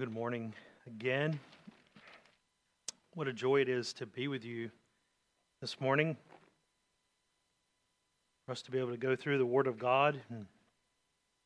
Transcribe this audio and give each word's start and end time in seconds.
Good 0.00 0.10
morning 0.10 0.54
again. 0.86 1.38
What 3.12 3.28
a 3.28 3.34
joy 3.34 3.60
it 3.60 3.68
is 3.68 3.92
to 3.92 4.06
be 4.06 4.28
with 4.28 4.46
you 4.46 4.70
this 5.60 5.78
morning. 5.78 6.16
For 8.46 8.52
us 8.52 8.62
to 8.62 8.70
be 8.70 8.78
able 8.78 8.92
to 8.92 8.96
go 8.96 9.14
through 9.14 9.36
the 9.36 9.44
Word 9.44 9.66
of 9.66 9.78
God 9.78 10.18
and 10.30 10.46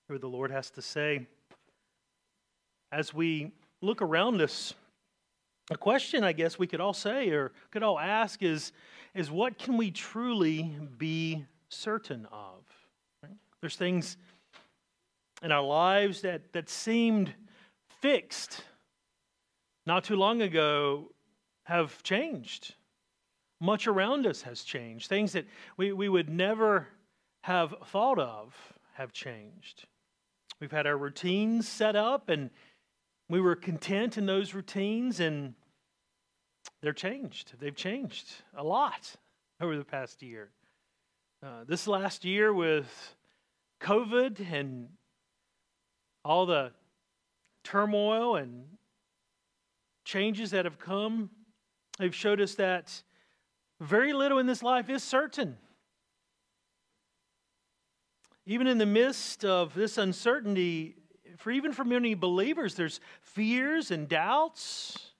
hear 0.06 0.14
what 0.14 0.20
the 0.20 0.28
Lord 0.28 0.52
has 0.52 0.70
to 0.70 0.82
say. 0.82 1.26
As 2.92 3.12
we 3.12 3.50
look 3.80 4.00
around 4.00 4.40
us, 4.40 4.72
a 5.72 5.76
question 5.76 6.22
I 6.22 6.32
guess 6.32 6.56
we 6.56 6.68
could 6.68 6.80
all 6.80 6.94
say 6.94 7.30
or 7.30 7.50
could 7.72 7.82
all 7.82 7.98
ask 7.98 8.40
is, 8.40 8.70
is 9.16 9.32
what 9.32 9.58
can 9.58 9.76
we 9.76 9.90
truly 9.90 10.72
be 10.96 11.44
certain 11.70 12.28
of? 12.30 12.62
Right? 13.20 13.34
There's 13.60 13.74
things 13.74 14.16
in 15.42 15.50
our 15.50 15.64
lives 15.64 16.20
that, 16.20 16.52
that 16.52 16.68
seemed 16.68 17.34
fixed 18.04 18.62
not 19.86 20.04
too 20.04 20.14
long 20.14 20.42
ago 20.42 21.10
have 21.62 22.02
changed. 22.02 22.74
Much 23.62 23.86
around 23.86 24.26
us 24.26 24.42
has 24.42 24.62
changed. 24.62 25.08
Things 25.08 25.32
that 25.32 25.46
we, 25.78 25.90
we 25.90 26.10
would 26.10 26.28
never 26.28 26.86
have 27.44 27.74
thought 27.86 28.18
of 28.18 28.54
have 28.92 29.10
changed. 29.10 29.86
We've 30.60 30.70
had 30.70 30.86
our 30.86 30.98
routines 30.98 31.66
set 31.66 31.96
up 31.96 32.28
and 32.28 32.50
we 33.30 33.40
were 33.40 33.56
content 33.56 34.18
in 34.18 34.26
those 34.26 34.52
routines 34.52 35.18
and 35.18 35.54
they're 36.82 36.92
changed. 36.92 37.54
They've 37.58 37.74
changed 37.74 38.30
a 38.54 38.62
lot 38.62 39.16
over 39.62 39.78
the 39.78 39.84
past 39.84 40.22
year. 40.22 40.50
Uh, 41.42 41.64
this 41.66 41.88
last 41.88 42.26
year 42.26 42.52
with 42.52 43.16
COVID 43.80 44.52
and 44.52 44.90
all 46.22 46.44
the 46.44 46.72
turmoil 47.64 48.36
and 48.36 48.64
changes 50.04 50.52
that 50.52 50.64
have 50.66 50.78
come, 50.78 51.30
they've 51.98 52.14
showed 52.14 52.40
us 52.40 52.54
that 52.54 53.02
very 53.80 54.12
little 54.12 54.38
in 54.38 54.46
this 54.46 54.62
life 54.62 54.88
is 54.88 55.02
certain. 55.02 55.56
Even 58.46 58.66
in 58.66 58.78
the 58.78 58.86
midst 58.86 59.44
of 59.44 59.74
this 59.74 59.98
uncertainty, 59.98 60.96
for 61.38 61.50
even 61.50 61.72
for 61.72 61.84
many 61.84 62.14
believers, 62.14 62.74
there's 62.74 63.00
fears 63.22 63.90
and 63.90 64.08
doubts. 64.08 65.10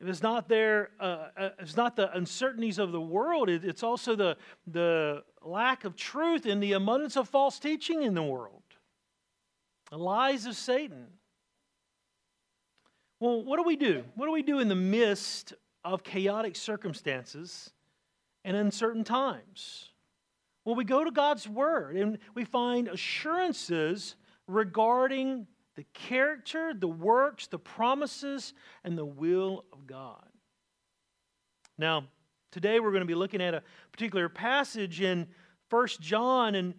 If 0.00 0.06
It's 0.06 0.22
not 0.22 0.48
there. 0.48 0.90
Uh, 1.00 1.28
uh, 1.36 1.48
it's 1.58 1.76
not 1.76 1.96
the 1.96 2.16
uncertainties 2.16 2.78
of 2.78 2.92
the 2.92 3.00
world. 3.00 3.48
It, 3.48 3.64
it's 3.64 3.82
also 3.82 4.14
the 4.14 4.36
the 4.68 5.24
lack 5.42 5.84
of 5.84 5.96
truth 5.96 6.46
and 6.46 6.62
the 6.62 6.72
abundance 6.72 7.16
of 7.16 7.28
false 7.28 7.58
teaching 7.58 8.04
in 8.04 8.14
the 8.14 8.22
world. 8.22 8.62
The 9.90 9.98
lies 9.98 10.46
of 10.46 10.54
Satan. 10.54 11.06
Well, 13.20 13.42
what 13.44 13.56
do 13.56 13.62
we 13.64 13.76
do? 13.76 14.04
What 14.14 14.26
do 14.26 14.32
we 14.32 14.42
do 14.42 14.60
in 14.60 14.68
the 14.68 14.74
midst 14.74 15.54
of 15.84 16.04
chaotic 16.04 16.56
circumstances 16.56 17.70
and 18.44 18.56
uncertain 18.56 19.02
times? 19.04 19.90
Well, 20.64 20.76
we 20.76 20.84
go 20.84 21.02
to 21.02 21.10
God's 21.10 21.48
Word 21.48 21.96
and 21.96 22.18
we 22.34 22.44
find 22.44 22.88
assurances 22.88 24.16
regarding 24.46 25.46
the 25.76 25.84
character, 25.94 26.74
the 26.74 26.88
works, 26.88 27.46
the 27.46 27.58
promises, 27.58 28.52
and 28.84 28.98
the 28.98 29.04
will 29.04 29.64
of 29.72 29.86
God. 29.86 30.28
Now, 31.78 32.04
today 32.50 32.80
we're 32.80 32.90
going 32.90 33.02
to 33.02 33.06
be 33.06 33.14
looking 33.14 33.40
at 33.40 33.54
a 33.54 33.62
particular 33.92 34.28
passage 34.28 35.00
in 35.00 35.28
First 35.70 36.00
John, 36.00 36.54
and 36.54 36.74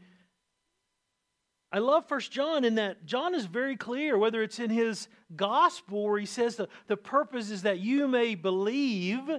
I 1.72 1.80
love 1.80 2.08
First 2.08 2.32
John 2.32 2.64
in 2.64 2.76
that 2.76 3.06
John 3.06 3.36
is 3.36 3.46
very 3.46 3.76
clear, 3.76 4.18
whether 4.18 4.42
it's 4.42 4.60
in 4.60 4.72
his 4.72 5.08
gospel 5.36 6.04
where 6.06 6.20
he 6.20 6.26
says 6.26 6.56
the, 6.56 6.68
the 6.88 6.98
purpose 6.98 7.52
is 7.52 7.62
that 7.62 7.80
you 7.80 8.08
may 8.08 8.34
believe. 8.34 9.30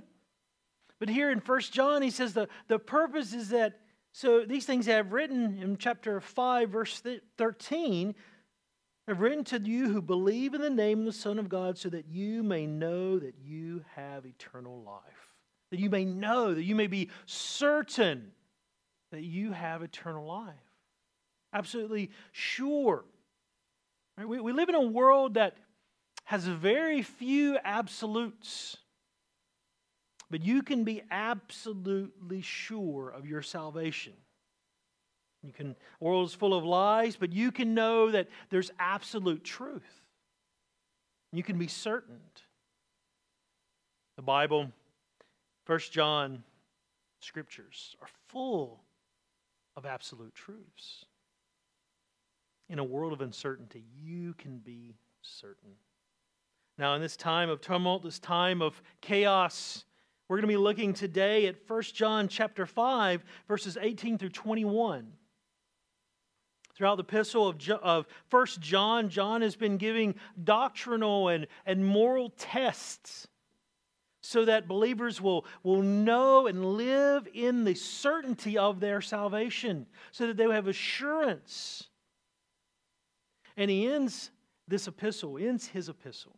But 1.00 1.08
here 1.08 1.30
in 1.32 1.40
First 1.40 1.72
John, 1.72 2.02
he 2.02 2.10
says 2.10 2.32
the, 2.32 2.48
the 2.68 2.78
purpose 2.78 3.32
is 3.32 3.48
that, 3.48 3.80
so 4.12 4.44
these 4.44 4.64
things 4.64 4.88
I 4.88 4.92
have 4.92 5.12
written 5.12 5.58
in 5.60 5.76
chapter 5.76 6.20
5, 6.20 6.70
verse 6.70 7.02
13, 7.36 8.14
I've 9.08 9.20
written 9.20 9.42
to 9.44 9.60
you 9.60 9.92
who 9.92 10.00
believe 10.00 10.54
in 10.54 10.60
the 10.60 10.70
name 10.70 11.00
of 11.00 11.06
the 11.06 11.12
Son 11.12 11.40
of 11.40 11.48
God 11.48 11.78
so 11.78 11.88
that 11.88 12.06
you 12.06 12.44
may 12.44 12.64
know 12.64 13.18
that 13.18 13.34
you 13.42 13.84
have 13.96 14.24
eternal 14.24 14.82
life. 14.82 15.34
That 15.72 15.80
you 15.80 15.90
may 15.90 16.04
know, 16.04 16.54
that 16.54 16.62
you 16.62 16.76
may 16.76 16.86
be 16.86 17.10
certain 17.26 18.30
that 19.10 19.22
you 19.22 19.50
have 19.50 19.82
eternal 19.82 20.26
life 20.26 20.69
absolutely 21.52 22.10
sure. 22.32 23.04
We, 24.18 24.40
we 24.40 24.52
live 24.52 24.68
in 24.68 24.74
a 24.74 24.80
world 24.80 25.34
that 25.34 25.56
has 26.24 26.44
very 26.46 27.02
few 27.02 27.58
absolutes, 27.64 28.76
but 30.30 30.44
you 30.44 30.62
can 30.62 30.84
be 30.84 31.02
absolutely 31.10 32.40
sure 32.40 33.10
of 33.10 33.26
your 33.26 33.42
salvation. 33.42 34.12
You 35.42 35.52
can, 35.52 35.74
world 36.00 36.28
is 36.28 36.34
full 36.34 36.54
of 36.54 36.64
lies, 36.64 37.16
but 37.16 37.32
you 37.32 37.50
can 37.50 37.74
know 37.74 38.10
that 38.10 38.28
there's 38.50 38.70
absolute 38.78 39.42
truth. 39.42 40.04
You 41.32 41.42
can 41.42 41.58
be 41.58 41.66
certain. 41.66 42.20
The 44.16 44.22
Bible, 44.22 44.70
First 45.64 45.92
John, 45.92 46.44
scriptures 47.20 47.96
are 48.02 48.08
full 48.28 48.80
of 49.76 49.86
absolute 49.86 50.34
truths 50.34 51.06
in 52.70 52.78
a 52.78 52.84
world 52.84 53.12
of 53.12 53.20
uncertainty, 53.20 53.84
you 54.00 54.32
can 54.34 54.58
be 54.58 54.94
certain. 55.22 55.72
Now, 56.78 56.94
in 56.94 57.02
this 57.02 57.16
time 57.16 57.50
of 57.50 57.60
tumult, 57.60 58.04
this 58.04 58.20
time 58.20 58.62
of 58.62 58.80
chaos, 59.00 59.84
we're 60.28 60.36
going 60.36 60.48
to 60.48 60.54
be 60.54 60.56
looking 60.56 60.94
today 60.94 61.46
at 61.46 61.56
1 61.66 61.82
John 61.82 62.28
chapter 62.28 62.64
5, 62.64 63.24
verses 63.48 63.76
18 63.78 64.18
through 64.18 64.30
21. 64.30 65.12
Throughout 66.76 66.96
the 66.96 67.02
epistle 67.02 67.48
of, 67.48 67.68
of 67.82 68.06
1 68.30 68.46
John, 68.60 69.08
John 69.10 69.42
has 69.42 69.56
been 69.56 69.76
giving 69.76 70.14
doctrinal 70.42 71.28
and, 71.28 71.48
and 71.66 71.84
moral 71.84 72.30
tests 72.38 73.26
so 74.22 74.44
that 74.44 74.68
believers 74.68 75.20
will, 75.20 75.44
will 75.64 75.82
know 75.82 76.46
and 76.46 76.64
live 76.76 77.26
in 77.34 77.64
the 77.64 77.74
certainty 77.74 78.56
of 78.56 78.78
their 78.78 79.00
salvation, 79.00 79.86
so 80.12 80.28
that 80.28 80.36
they 80.36 80.46
will 80.46 80.54
have 80.54 80.68
assurance 80.68 81.89
and 83.60 83.70
he 83.70 83.86
ends 83.86 84.30
this 84.66 84.88
epistle, 84.88 85.36
ends 85.36 85.66
his 85.66 85.90
epistle 85.90 86.34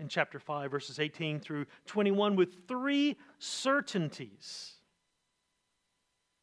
in 0.00 0.08
chapter 0.08 0.40
5, 0.40 0.68
verses 0.68 0.98
18 0.98 1.38
through 1.38 1.64
21, 1.86 2.34
with 2.34 2.66
three 2.66 3.16
certainties. 3.38 4.72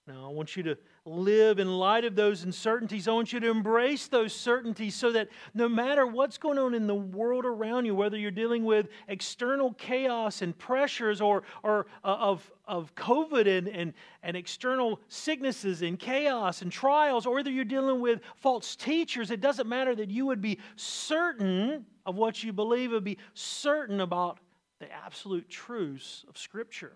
Now, 0.07 0.25
I 0.25 0.33
want 0.33 0.55
you 0.55 0.63
to 0.63 0.77
live 1.09 1.59
in 1.59 1.77
light 1.77 2.05
of 2.05 2.15
those 2.15 2.43
uncertainties. 2.43 3.07
I 3.07 3.11
want 3.11 3.33
you 3.33 3.39
to 3.39 3.49
embrace 3.49 4.07
those 4.07 4.33
certainties 4.33 4.95
so 4.95 5.11
that 5.11 5.29
no 5.53 5.67
matter 5.67 6.05
what's 6.05 6.37
going 6.37 6.57
on 6.57 6.73
in 6.73 6.87
the 6.87 6.95
world 6.95 7.45
around 7.45 7.85
you, 7.85 7.95
whether 7.95 8.17
you're 8.17 8.31
dealing 8.31 8.63
with 8.63 8.87
external 9.07 9.73
chaos 9.73 10.41
and 10.41 10.57
pressures 10.57 11.21
or, 11.21 11.43
or 11.63 11.87
uh, 12.03 12.15
of, 12.19 12.51
of 12.67 12.93
COVID 12.95 13.47
and, 13.47 13.67
and, 13.67 13.93
and 14.23 14.37
external 14.37 14.99
sicknesses 15.07 15.81
and 15.81 15.97
chaos 15.99 16.61
and 16.61 16.71
trials, 16.71 17.25
or 17.25 17.35
whether 17.35 17.49
you're 17.49 17.65
dealing 17.65 17.99
with 17.99 18.21
false 18.35 18.75
teachers, 18.75 19.31
it 19.31 19.41
doesn't 19.41 19.67
matter 19.67 19.95
that 19.95 20.09
you 20.09 20.25
would 20.25 20.41
be 20.41 20.59
certain 20.75 21.85
of 22.05 22.15
what 22.15 22.43
you 22.43 22.53
believe, 22.53 22.93
and 22.93 23.03
be 23.03 23.17
certain 23.33 24.01
about 24.01 24.39
the 24.79 24.91
absolute 24.91 25.49
truths 25.49 26.25
of 26.29 26.37
Scripture. 26.37 26.93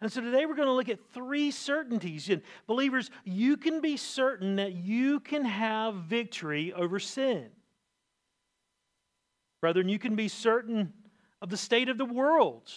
And 0.00 0.12
so 0.12 0.20
today 0.20 0.46
we're 0.46 0.56
going 0.56 0.68
to 0.68 0.74
look 0.74 0.88
at 0.88 0.98
three 1.12 1.50
certainties. 1.50 2.28
And 2.28 2.42
believers, 2.66 3.10
you 3.24 3.56
can 3.56 3.80
be 3.80 3.96
certain 3.96 4.56
that 4.56 4.72
you 4.72 5.20
can 5.20 5.44
have 5.44 5.94
victory 5.94 6.72
over 6.72 6.98
sin. 6.98 7.48
Brethren, 9.60 9.88
you 9.88 9.98
can 9.98 10.14
be 10.14 10.28
certain 10.28 10.92
of 11.40 11.48
the 11.48 11.56
state 11.56 11.88
of 11.88 11.96
the 11.96 12.04
world. 12.04 12.70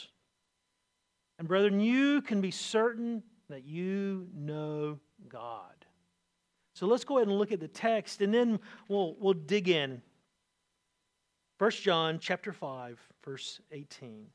And 1.40 1.48
brethren, 1.48 1.80
you 1.80 2.22
can 2.22 2.42
be 2.42 2.52
certain 2.52 3.24
that 3.50 3.66
you 3.66 4.28
know 4.34 5.00
God. 5.28 5.86
So 6.74 6.86
let's 6.86 7.04
go 7.04 7.18
ahead 7.18 7.28
and 7.28 7.38
look 7.38 7.52
at 7.52 7.60
the 7.60 7.68
text 7.68 8.22
and 8.22 8.34
then 8.34 8.60
we'll, 8.88 9.16
we'll 9.20 9.34
dig 9.34 9.68
in. 9.68 10.02
1 11.58 11.72
John 11.72 12.20
chapter 12.20 12.54
5, 12.54 13.00
verse 13.26 13.60
18. 13.72 14.28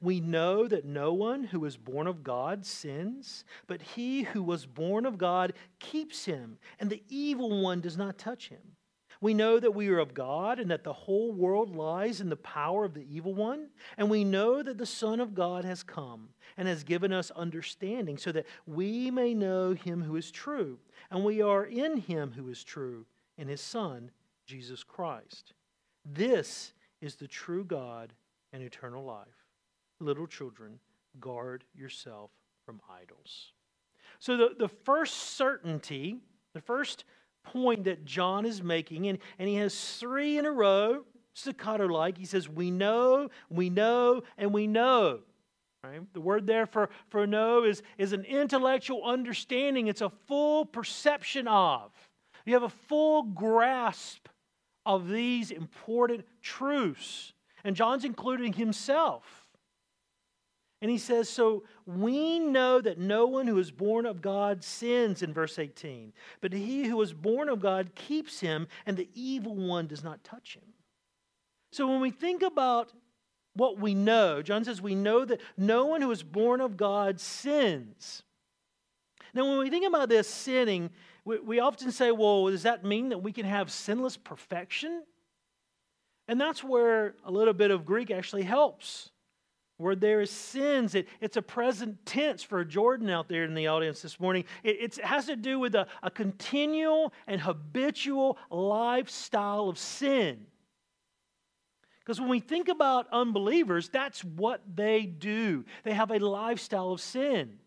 We 0.00 0.20
know 0.20 0.66
that 0.66 0.84
no 0.84 1.12
one 1.12 1.44
who 1.44 1.64
is 1.66 1.76
born 1.76 2.06
of 2.06 2.24
God 2.24 2.64
sins, 2.64 3.44
but 3.66 3.82
he 3.82 4.22
who 4.22 4.42
was 4.42 4.64
born 4.64 5.04
of 5.04 5.18
God 5.18 5.52
keeps 5.78 6.24
him, 6.24 6.58
and 6.78 6.88
the 6.88 7.02
evil 7.08 7.62
one 7.62 7.80
does 7.80 7.96
not 7.96 8.16
touch 8.16 8.48
him. 8.48 8.76
We 9.20 9.34
know 9.34 9.60
that 9.60 9.74
we 9.74 9.88
are 9.88 9.98
of 9.98 10.14
God 10.14 10.58
and 10.58 10.70
that 10.70 10.82
the 10.82 10.94
whole 10.94 11.32
world 11.32 11.76
lies 11.76 12.22
in 12.22 12.30
the 12.30 12.36
power 12.36 12.86
of 12.86 12.94
the 12.94 13.06
evil 13.14 13.34
one. 13.34 13.68
And 13.98 14.08
we 14.08 14.24
know 14.24 14.62
that 14.62 14.78
the 14.78 14.86
Son 14.86 15.20
of 15.20 15.34
God 15.34 15.64
has 15.64 15.82
come 15.82 16.30
and 16.56 16.66
has 16.66 16.84
given 16.84 17.12
us 17.12 17.30
understanding 17.32 18.16
so 18.16 18.32
that 18.32 18.46
we 18.66 19.10
may 19.10 19.34
know 19.34 19.74
him 19.74 20.02
who 20.02 20.16
is 20.16 20.30
true. 20.30 20.78
And 21.10 21.22
we 21.22 21.42
are 21.42 21.64
in 21.64 21.98
him 21.98 22.32
who 22.34 22.48
is 22.48 22.64
true, 22.64 23.04
in 23.36 23.46
his 23.46 23.60
Son, 23.60 24.10
Jesus 24.46 24.82
Christ. 24.82 25.52
This 26.04 26.72
is 27.02 27.16
the 27.16 27.28
true 27.28 27.64
God 27.64 28.14
and 28.54 28.62
eternal 28.62 29.04
life. 29.04 29.26
Little 30.00 30.26
children, 30.26 30.78
guard 31.20 31.64
yourself 31.74 32.30
from 32.64 32.80
idols. 32.90 33.52
So, 34.18 34.36
the, 34.36 34.50
the 34.58 34.68
first 34.68 35.14
certainty, 35.36 36.18
the 36.54 36.60
first 36.60 37.04
point 37.42 37.84
that 37.84 38.04
John 38.04 38.44
is 38.44 38.62
making, 38.62 39.06
and, 39.06 39.18
and 39.38 39.48
he 39.48 39.56
has 39.56 39.98
three 39.98 40.38
in 40.38 40.46
a 40.46 40.50
row, 40.50 41.04
staccato 41.34 41.86
like. 41.86 42.18
He 42.18 42.24
says, 42.24 42.48
We 42.48 42.70
know, 42.70 43.28
we 43.48 43.70
know, 43.70 44.22
and 44.38 44.52
we 44.52 44.66
know. 44.66 45.20
Right? 45.82 46.00
The 46.12 46.20
word 46.20 46.46
there 46.46 46.66
for, 46.66 46.90
for 47.08 47.26
know 47.26 47.64
is, 47.64 47.82
is 47.96 48.12
an 48.12 48.24
intellectual 48.24 49.02
understanding, 49.04 49.86
it's 49.86 50.02
a 50.02 50.10
full 50.10 50.66
perception 50.66 51.48
of. 51.48 51.92
You 52.44 52.54
have 52.54 52.62
a 52.62 52.68
full 52.68 53.22
grasp 53.22 54.28
of 54.84 55.08
these 55.08 55.50
important 55.50 56.24
truths. 56.42 57.32
And 57.64 57.76
John's 57.76 58.04
including 58.04 58.54
himself. 58.54 59.39
And 60.82 60.90
he 60.90 60.98
says, 60.98 61.28
So 61.28 61.64
we 61.86 62.38
know 62.38 62.80
that 62.80 62.98
no 62.98 63.26
one 63.26 63.46
who 63.46 63.58
is 63.58 63.70
born 63.70 64.06
of 64.06 64.22
God 64.22 64.64
sins 64.64 65.22
in 65.22 65.32
verse 65.32 65.58
18, 65.58 66.12
but 66.40 66.52
he 66.52 66.86
who 66.86 67.00
is 67.02 67.12
born 67.12 67.48
of 67.48 67.60
God 67.60 67.94
keeps 67.94 68.40
him, 68.40 68.66
and 68.86 68.96
the 68.96 69.08
evil 69.14 69.54
one 69.54 69.86
does 69.86 70.02
not 70.02 70.24
touch 70.24 70.56
him. 70.56 70.74
So 71.72 71.86
when 71.86 72.00
we 72.00 72.10
think 72.10 72.42
about 72.42 72.92
what 73.54 73.78
we 73.78 73.94
know, 73.94 74.42
John 74.42 74.64
says 74.64 74.80
we 74.80 74.94
know 74.94 75.24
that 75.24 75.40
no 75.56 75.86
one 75.86 76.00
who 76.00 76.10
is 76.10 76.22
born 76.22 76.60
of 76.60 76.76
God 76.76 77.20
sins. 77.20 78.22
Now, 79.34 79.48
when 79.48 79.58
we 79.58 79.70
think 79.70 79.86
about 79.86 80.08
this 80.08 80.28
sinning, 80.28 80.90
we, 81.24 81.38
we 81.38 81.60
often 81.60 81.92
say, 81.92 82.10
well, 82.10 82.46
does 82.46 82.64
that 82.64 82.84
mean 82.84 83.10
that 83.10 83.18
we 83.18 83.32
can 83.32 83.46
have 83.46 83.70
sinless 83.70 84.16
perfection? 84.16 85.04
And 86.26 86.40
that's 86.40 86.64
where 86.64 87.14
a 87.24 87.30
little 87.30 87.54
bit 87.54 87.70
of 87.70 87.84
Greek 87.84 88.10
actually 88.10 88.42
helps. 88.42 89.10
Where 89.80 89.96
there 89.96 90.20
is 90.20 90.30
sins, 90.30 90.94
it, 90.94 91.08
it's 91.22 91.38
a 91.38 91.42
present 91.42 92.04
tense 92.04 92.42
for 92.42 92.62
Jordan 92.66 93.08
out 93.08 93.28
there 93.28 93.44
in 93.44 93.54
the 93.54 93.68
audience 93.68 94.02
this 94.02 94.20
morning. 94.20 94.44
It, 94.62 94.76
it 94.78 94.96
has 95.02 95.24
to 95.24 95.36
do 95.36 95.58
with 95.58 95.74
a, 95.74 95.86
a 96.02 96.10
continual 96.10 97.14
and 97.26 97.40
habitual 97.40 98.36
lifestyle 98.50 99.70
of 99.70 99.78
sin. 99.78 100.44
Because 102.00 102.20
when 102.20 102.28
we 102.28 102.40
think 102.40 102.68
about 102.68 103.06
unbelievers, 103.10 103.88
that's 103.88 104.22
what 104.22 104.60
they 104.74 105.06
do. 105.06 105.64
They 105.82 105.94
have 105.94 106.10
a 106.10 106.18
lifestyle 106.18 106.92
of 106.92 107.00
sin. 107.00 107.58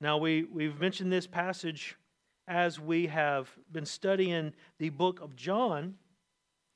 Now, 0.00 0.16
we, 0.16 0.44
we've 0.44 0.80
mentioned 0.80 1.12
this 1.12 1.26
passage 1.26 1.96
as 2.48 2.80
we 2.80 3.08
have 3.08 3.50
been 3.70 3.84
studying 3.84 4.54
the 4.78 4.88
book 4.88 5.20
of 5.20 5.36
John. 5.36 5.96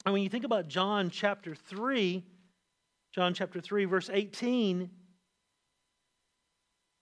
And 0.04 0.12
when 0.12 0.22
you 0.22 0.28
think 0.28 0.44
about 0.44 0.68
John 0.68 1.08
chapter 1.08 1.54
3, 1.54 2.22
John 3.14 3.32
chapter 3.32 3.60
3, 3.60 3.84
verse 3.84 4.10
18, 4.12 4.90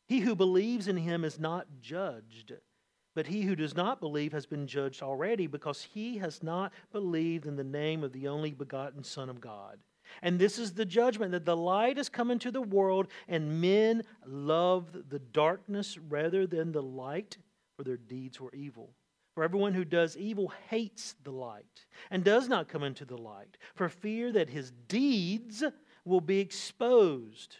he 0.08 0.18
who 0.20 0.36
believes 0.36 0.86
in 0.86 0.98
him 0.98 1.24
is 1.24 1.38
not 1.38 1.66
judged, 1.80 2.52
but 3.14 3.28
he 3.28 3.42
who 3.42 3.56
does 3.56 3.74
not 3.74 3.98
believe 3.98 4.32
has 4.32 4.44
been 4.44 4.66
judged 4.66 5.02
already 5.02 5.46
because 5.46 5.80
he 5.94 6.18
has 6.18 6.42
not 6.42 6.74
believed 6.92 7.46
in 7.46 7.56
the 7.56 7.64
name 7.64 8.04
of 8.04 8.12
the 8.12 8.28
only 8.28 8.52
begotten 8.52 9.02
Son 9.02 9.30
of 9.30 9.40
God. 9.40 9.78
And 10.20 10.38
this 10.38 10.58
is 10.58 10.74
the 10.74 10.84
judgment 10.84 11.32
that 11.32 11.46
the 11.46 11.56
light 11.56 11.96
has 11.96 12.10
come 12.10 12.30
into 12.30 12.50
the 12.50 12.60
world, 12.60 13.08
and 13.26 13.62
men 13.62 14.02
loved 14.26 15.08
the 15.08 15.18
darkness 15.18 15.96
rather 15.96 16.46
than 16.46 16.72
the 16.72 16.82
light, 16.82 17.38
for 17.78 17.84
their 17.84 17.96
deeds 17.96 18.38
were 18.38 18.52
evil. 18.52 18.92
For 19.34 19.44
everyone 19.44 19.72
who 19.72 19.86
does 19.86 20.18
evil 20.18 20.52
hates 20.68 21.14
the 21.24 21.30
light 21.30 21.86
and 22.10 22.22
does 22.22 22.50
not 22.50 22.68
come 22.68 22.82
into 22.82 23.06
the 23.06 23.16
light, 23.16 23.56
for 23.74 23.88
fear 23.88 24.30
that 24.32 24.50
his 24.50 24.72
deeds 24.88 25.64
will 26.04 26.20
be 26.20 26.40
exposed. 26.40 27.56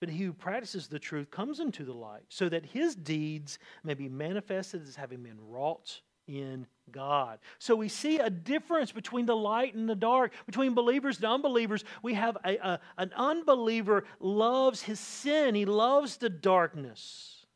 But 0.00 0.08
he 0.08 0.24
who 0.24 0.32
practices 0.32 0.88
the 0.88 0.98
truth 0.98 1.30
comes 1.30 1.60
into 1.60 1.84
the 1.84 1.92
light, 1.92 2.24
so 2.28 2.48
that 2.48 2.66
his 2.66 2.96
deeds 2.96 3.58
may 3.84 3.94
be 3.94 4.08
manifested 4.08 4.82
as 4.82 4.96
having 4.96 5.22
been 5.22 5.38
wrought 5.48 6.00
in 6.26 6.66
God. 6.90 7.38
So 7.58 7.76
we 7.76 7.88
see 7.88 8.18
a 8.18 8.30
difference 8.30 8.92
between 8.92 9.26
the 9.26 9.36
light 9.36 9.74
and 9.74 9.88
the 9.88 9.94
dark, 9.94 10.32
between 10.46 10.74
believers 10.74 11.16
and 11.16 11.26
unbelievers. 11.26 11.84
We 12.02 12.14
have 12.14 12.36
a, 12.44 12.56
a, 12.56 12.80
an 12.98 13.12
unbeliever 13.14 14.04
loves 14.20 14.82
his 14.82 15.00
sin, 15.00 15.54
he 15.54 15.64
loves 15.64 16.16
the 16.16 16.30
darkness. 16.30 17.46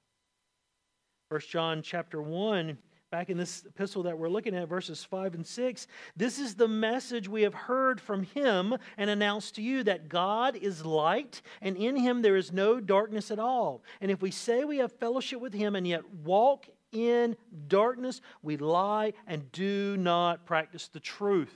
First 1.29 1.51
John 1.51 1.83
chapter 1.83 2.23
1 2.23 2.79
back 3.17 3.31
in 3.31 3.39
this 3.39 3.65
epistle 3.65 4.03
that 4.03 4.19
we're 4.19 4.29
looking 4.29 4.55
at, 4.55 4.69
verses 4.69 5.03
5 5.03 5.37
and 5.37 5.47
6, 5.47 5.87
this 6.19 6.39
is 6.39 6.55
the 6.55 6.69
message 6.69 7.31
we 7.31 7.41
have 7.41 7.55
heard 7.55 7.99
from 7.99 8.25
him 8.25 8.77
and 8.99 9.09
announced 9.09 9.55
to 9.55 9.63
you 9.63 9.83
that 9.83 10.11
God 10.11 10.55
is 10.55 10.85
light, 10.85 11.41
and 11.63 11.79
in 11.79 11.97
him 11.97 12.21
there 12.21 12.37
is 12.37 12.53
no 12.53 12.79
darkness 12.79 13.31
at 13.31 13.39
all. 13.39 13.83
And 14.03 14.11
if 14.11 14.21
we 14.21 14.31
say 14.31 14.65
we 14.65 14.77
have 14.77 14.93
fellowship 14.93 15.41
with 15.41 15.55
him 15.55 15.77
and 15.77 15.89
yet 15.89 16.03
walk 16.27 16.67
in 16.93 17.39
darkness, 17.69 18.21
we 18.43 18.59
lie 18.59 19.15
and 19.27 19.51
do 19.51 19.97
not 19.97 20.45
practice 20.45 20.89
the 20.89 21.01
truth. 21.01 21.55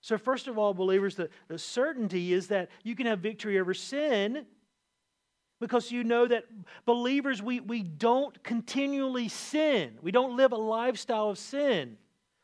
So, 0.00 0.18
first 0.18 0.48
of 0.48 0.58
all, 0.58 0.74
believers, 0.74 1.14
the, 1.14 1.28
the 1.46 1.56
certainty 1.56 2.32
is 2.32 2.48
that 2.48 2.68
you 2.82 2.96
can 2.96 3.06
have 3.06 3.20
victory 3.20 3.60
over 3.60 3.74
sin 3.74 4.44
because 5.60 5.92
you 5.92 6.02
know 6.02 6.26
that 6.26 6.44
believers, 6.86 7.42
we, 7.42 7.60
we 7.60 7.82
don't 7.82 8.42
continually 8.42 9.28
sin. 9.28 9.98
We 10.02 10.10
don't 10.10 10.36
live 10.36 10.52
a 10.52 10.56
lifestyle 10.56 11.28
of 11.28 11.38
sin. 11.38 11.98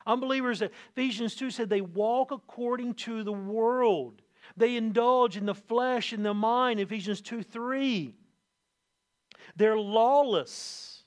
Unbelievers, 0.07 0.63
Ephesians 0.93 1.35
2 1.35 1.51
said 1.51 1.69
they 1.69 1.81
walk 1.81 2.31
according 2.31 2.95
to 2.95 3.25
the 3.25 3.33
world. 3.33 4.23
They 4.57 4.77
indulge 4.77 5.37
in 5.37 5.47
the 5.47 5.55
flesh 5.55 6.13
and 6.13 6.25
the 6.25 6.35
mind, 6.35 6.79
Ephesians 6.79 7.21
2 7.23 7.43
3. 7.43 8.15
They're 9.57 9.79
lawless. 9.79 11.03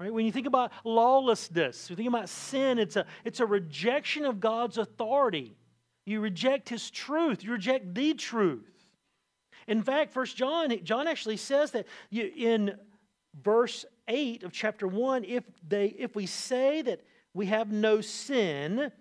Right? 0.00 0.12
When 0.12 0.26
you 0.26 0.32
think 0.32 0.48
about 0.48 0.72
lawlessness, 0.84 1.88
you 1.88 1.96
think 1.96 2.08
about 2.08 2.28
sin, 2.28 2.78
it's 2.78 2.96
a, 2.96 3.06
it's 3.24 3.40
a 3.40 3.46
rejection 3.46 4.24
of 4.24 4.40
God's 4.40 4.76
authority. 4.76 5.56
You 6.04 6.20
reject 6.20 6.68
his 6.68 6.90
truth, 6.90 7.44
you 7.44 7.52
reject 7.52 7.94
the 7.94 8.12
truth. 8.12 8.73
In 9.66 9.82
fact, 9.82 10.12
First 10.12 10.36
John, 10.36 10.74
John 10.84 11.06
actually 11.06 11.36
says 11.36 11.70
that 11.72 11.86
you, 12.10 12.30
in 12.36 12.78
verse 13.42 13.84
8 14.08 14.42
of 14.42 14.52
chapter 14.52 14.86
1, 14.86 15.24
if, 15.24 15.44
they, 15.66 15.86
if 15.86 16.14
we 16.14 16.26
say 16.26 16.82
that 16.82 17.00
we 17.32 17.46
have 17.46 17.72
no 17.72 18.00
sin, 18.00 18.92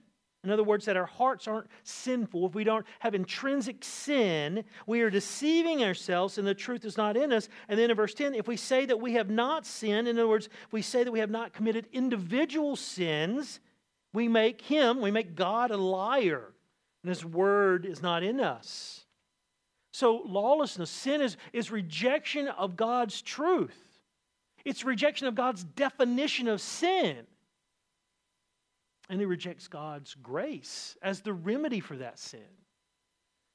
in 0.43 0.49
other 0.49 0.63
words, 0.63 0.85
that 0.85 0.97
our 0.97 1.05
hearts 1.05 1.47
aren't 1.47 1.67
sinful, 1.83 2.47
if 2.47 2.55
we 2.55 2.65
don't 2.65 2.85
have 2.99 3.15
intrinsic 3.15 3.83
sin, 3.83 4.65
we 4.85 5.01
are 5.01 5.09
deceiving 5.09 5.83
ourselves 5.83 6.37
and 6.37 6.45
the 6.45 6.53
truth 6.53 6.83
is 6.83 6.97
not 6.97 7.15
in 7.15 7.31
us. 7.31 7.47
And 7.69 7.79
then 7.79 7.89
in 7.89 7.95
verse 7.95 8.13
10, 8.13 8.35
if 8.35 8.47
we 8.47 8.57
say 8.57 8.85
that 8.85 8.99
we 8.99 9.13
have 9.13 9.29
not 9.29 9.65
sinned, 9.65 10.07
in 10.07 10.17
other 10.17 10.27
words, 10.27 10.49
if 10.65 10.73
we 10.73 10.81
say 10.81 11.03
that 11.03 11.11
we 11.11 11.19
have 11.19 11.29
not 11.29 11.53
committed 11.53 11.87
individual 11.93 12.75
sins, 12.75 13.61
we 14.13 14.27
make 14.27 14.61
him, 14.61 14.99
we 14.99 15.11
make 15.11 15.35
God 15.35 15.71
a 15.71 15.77
liar, 15.77 16.53
and 17.03 17.09
his 17.09 17.23
word 17.23 17.85
is 17.85 18.01
not 18.01 18.21
in 18.21 18.41
us. 18.41 19.02
So, 19.93 20.23
lawlessness, 20.25 20.89
sin 20.89 21.21
is, 21.21 21.37
is 21.53 21.69
rejection 21.69 22.47
of 22.47 22.75
God's 22.75 23.21
truth. 23.21 23.77
It's 24.65 24.83
rejection 24.83 25.27
of 25.27 25.35
God's 25.35 25.63
definition 25.63 26.47
of 26.47 26.61
sin. 26.61 27.27
And 29.07 29.21
it 29.21 29.27
rejects 29.27 29.67
God's 29.67 30.15
grace 30.15 30.97
as 31.03 31.21
the 31.21 31.31
remedy 31.31 31.79
for 31.79 31.95
that 31.97 32.17
sin. 32.17 32.41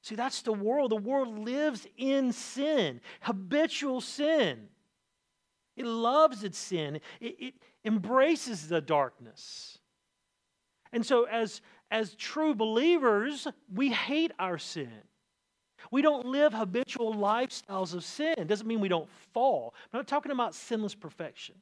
See, 0.01 0.15
that's 0.15 0.41
the 0.41 0.53
world. 0.53 0.91
The 0.91 0.95
world 0.95 1.39
lives 1.39 1.85
in 1.97 2.31
sin, 2.31 3.01
habitual 3.19 3.99
sin. 3.99 4.69
It 5.75 5.85
loves 5.85 6.45
its 6.45 6.57
sin, 6.57 7.01
it, 7.19 7.35
it 7.39 7.53
embraces 7.83 8.69
the 8.69 8.79
darkness. 8.79 9.77
And 10.93 11.05
so, 11.05 11.25
as, 11.25 11.59
as 11.91 12.15
true 12.15 12.55
believers, 12.55 13.45
we 13.73 13.89
hate 13.89 14.31
our 14.39 14.57
sin. 14.57 15.03
We 15.91 16.01
don't 16.01 16.25
live 16.25 16.53
habitual 16.53 17.13
lifestyles 17.13 17.93
of 17.93 18.03
sin. 18.03 18.35
Doesn't 18.47 18.67
mean 18.67 18.79
we 18.79 18.89
don't 18.89 19.09
fall. 19.33 19.73
I'm 19.93 19.99
not 19.99 20.07
talking 20.07 20.31
about 20.31 20.55
sinless 20.55 20.95
perfection. 20.95 21.55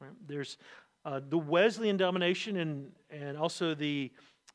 Right? 0.00 0.10
There's 0.26 0.58
uh, 1.04 1.20
the 1.28 1.38
Wesleyan 1.38 1.96
domination 1.96 2.56
and, 2.58 2.90
and 3.10 3.36
also 3.36 3.74
the, 3.74 4.10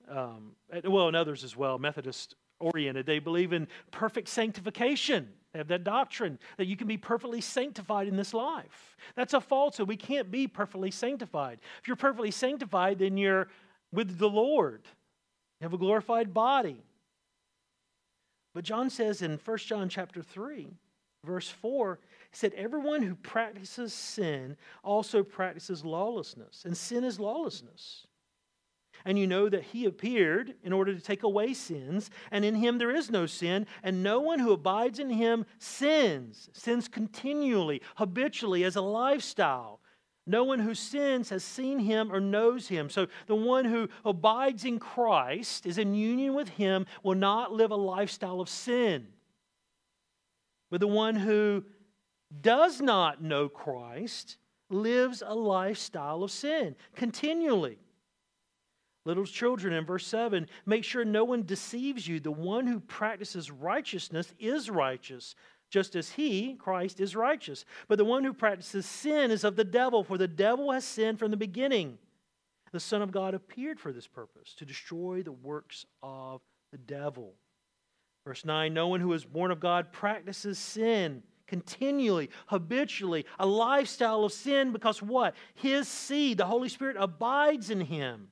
um, 0.10 0.52
well, 0.84 1.08
and 1.08 1.16
others 1.16 1.44
as 1.44 1.56
well, 1.56 1.78
Methodist 1.78 2.36
oriented. 2.60 3.06
They 3.06 3.20
believe 3.20 3.54
in 3.54 3.68
perfect 3.92 4.28
sanctification. 4.28 5.30
They 5.54 5.60
have 5.60 5.68
that 5.70 5.84
doctrine 5.84 6.38
that 6.58 6.68
you 6.68 6.76
can 6.76 6.88
be 6.88 6.98
perfectly 6.98 7.42
sanctified 7.42 8.08
in 8.08 8.16
this 8.16 8.34
life. 8.34 8.96
That's 9.16 9.34
a 9.34 9.42
falsehood. 9.42 9.88
We 9.88 9.98
can't 9.98 10.30
be 10.30 10.48
perfectly 10.48 10.92
sanctified. 10.92 11.60
If 11.82 11.88
you're 11.88 11.98
perfectly 11.98 12.32
sanctified, 12.32 13.00
then 13.00 13.18
you're 13.18 13.48
with 13.92 14.18
the 14.20 14.30
Lord. 14.30 14.82
You 15.60 15.66
have 15.66 15.74
a 15.74 15.78
glorified 15.78 16.34
body. 16.34 16.84
But 18.54 18.64
John 18.64 18.90
says 18.90 19.22
in 19.22 19.40
1 19.44 19.58
John 19.60 19.90
chapter 19.90 20.22
3, 20.22 20.68
verse 21.24 21.50
4, 21.50 22.00
he 22.32 22.38
said, 22.38 22.54
Everyone 22.54 23.02
who 23.02 23.16
practices 23.16 23.94
sin 23.94 24.58
also 24.84 25.24
practices 25.24 25.86
lawlessness, 25.86 26.66
and 26.66 26.76
sin 26.76 27.04
is 27.04 27.20
lawlessness. 27.20 28.08
And 29.06 29.18
you 29.18 29.28
know 29.28 29.48
that 29.50 29.64
he 29.64 29.86
appeared 29.86 30.56
in 30.64 30.74
order 30.74 30.94
to 30.94 31.00
take 31.00 31.24
away 31.24 31.54
sins, 31.54 32.10
and 32.32 32.44
in 32.44 32.56
him 32.56 32.78
there 32.78 32.94
is 32.94 33.10
no 33.10 33.26
sin, 33.26 33.66
and 33.82 34.04
no 34.04 34.20
one 34.20 34.40
who 34.40 34.52
abides 34.52 35.00
in 35.00 35.10
him 35.10 35.46
sins, 35.58 36.50
sins 36.54 36.88
continually, 36.88 37.82
habitually, 37.96 38.64
as 38.64 38.76
a 38.76 38.82
lifestyle. 38.82 39.80
No 40.30 40.44
one 40.44 40.60
who 40.60 40.76
sins 40.76 41.32
has 41.32 41.44
seen 41.44 41.80
him 41.80 42.14
or 42.14 42.20
knows 42.20 42.68
him. 42.68 42.92
So 42.92 43.08
the 43.26 43.34
one 43.34 43.66
who 43.66 43.90
abides 44.06 44.64
in 44.64 44.78
Christ, 44.78 45.66
is 45.66 45.80
in 45.80 45.96
union 45.96 46.36
with 46.36 46.50
him, 46.50 46.86
will 47.02 47.16
not 47.16 47.52
live 47.52 47.72
a 47.72 47.76
lifestyle 47.76 48.40
of 48.40 48.48
sin. 48.48 49.08
But 50.70 50.82
the 50.82 50.88
one 50.88 51.16
who 51.16 51.66
does 52.42 52.80
not 52.80 53.24
know 53.24 53.50
Christ 53.50 54.38
lives 54.70 55.24
a 55.26 55.34
lifestyle 55.34 56.22
of 56.22 56.30
sin 56.30 56.76
continually. 56.96 57.80
Little 59.06 59.26
children, 59.26 59.74
in 59.74 59.84
verse 59.84 60.06
7, 60.06 60.46
make 60.68 60.84
sure 60.84 61.04
no 61.04 61.24
one 61.24 61.42
deceives 61.42 62.08
you. 62.08 62.20
The 62.20 62.30
one 62.30 62.68
who 62.68 62.80
practices 62.80 63.50
righteousness 63.50 64.32
is 64.38 64.70
righteous, 64.70 65.34
just 65.70 65.96
as 65.96 66.12
he, 66.12 66.56
Christ, 66.56 67.00
is 67.00 67.16
righteous. 67.16 67.66
But 67.88 67.98
the 67.98 68.06
one 68.06 68.24
who 68.24 68.34
practices 68.34 68.86
sin 68.86 69.32
is 69.32 69.44
of 69.44 69.56
the 69.56 69.64
devil, 69.64 70.04
for 70.04 70.18
the 70.18 70.28
devil 70.28 70.72
has 70.72 70.86
sinned 70.86 71.20
from 71.20 71.32
the 71.32 71.38
beginning. 71.38 71.98
The 72.72 72.80
Son 72.80 73.02
of 73.02 73.12
God 73.12 73.34
appeared 73.34 73.80
for 73.80 73.92
this 73.92 74.08
purpose, 74.08 74.54
to 74.58 74.66
destroy 74.66 75.24
the 75.24 75.32
works 75.32 75.86
of 76.04 76.42
the 76.72 76.78
devil. 76.78 77.34
Verse 78.26 78.46
9 78.46 78.74
No 78.74 78.88
one 78.88 79.00
who 79.00 79.14
is 79.14 79.26
born 79.26 79.52
of 79.52 79.60
God 79.60 79.92
practices 79.92 80.60
sin 80.60 81.24
continually, 81.50 82.30
habitually, 82.46 83.26
a 83.40 83.46
lifestyle 83.46 84.24
of 84.24 84.32
sin 84.32 84.72
because 84.72 85.02
what? 85.02 85.36
His 85.56 85.88
seed, 85.88 86.38
the 86.38 86.46
Holy 86.46 86.70
Spirit, 86.70 86.96
abides 87.00 87.72
in 87.72 87.82
him. 87.82 88.28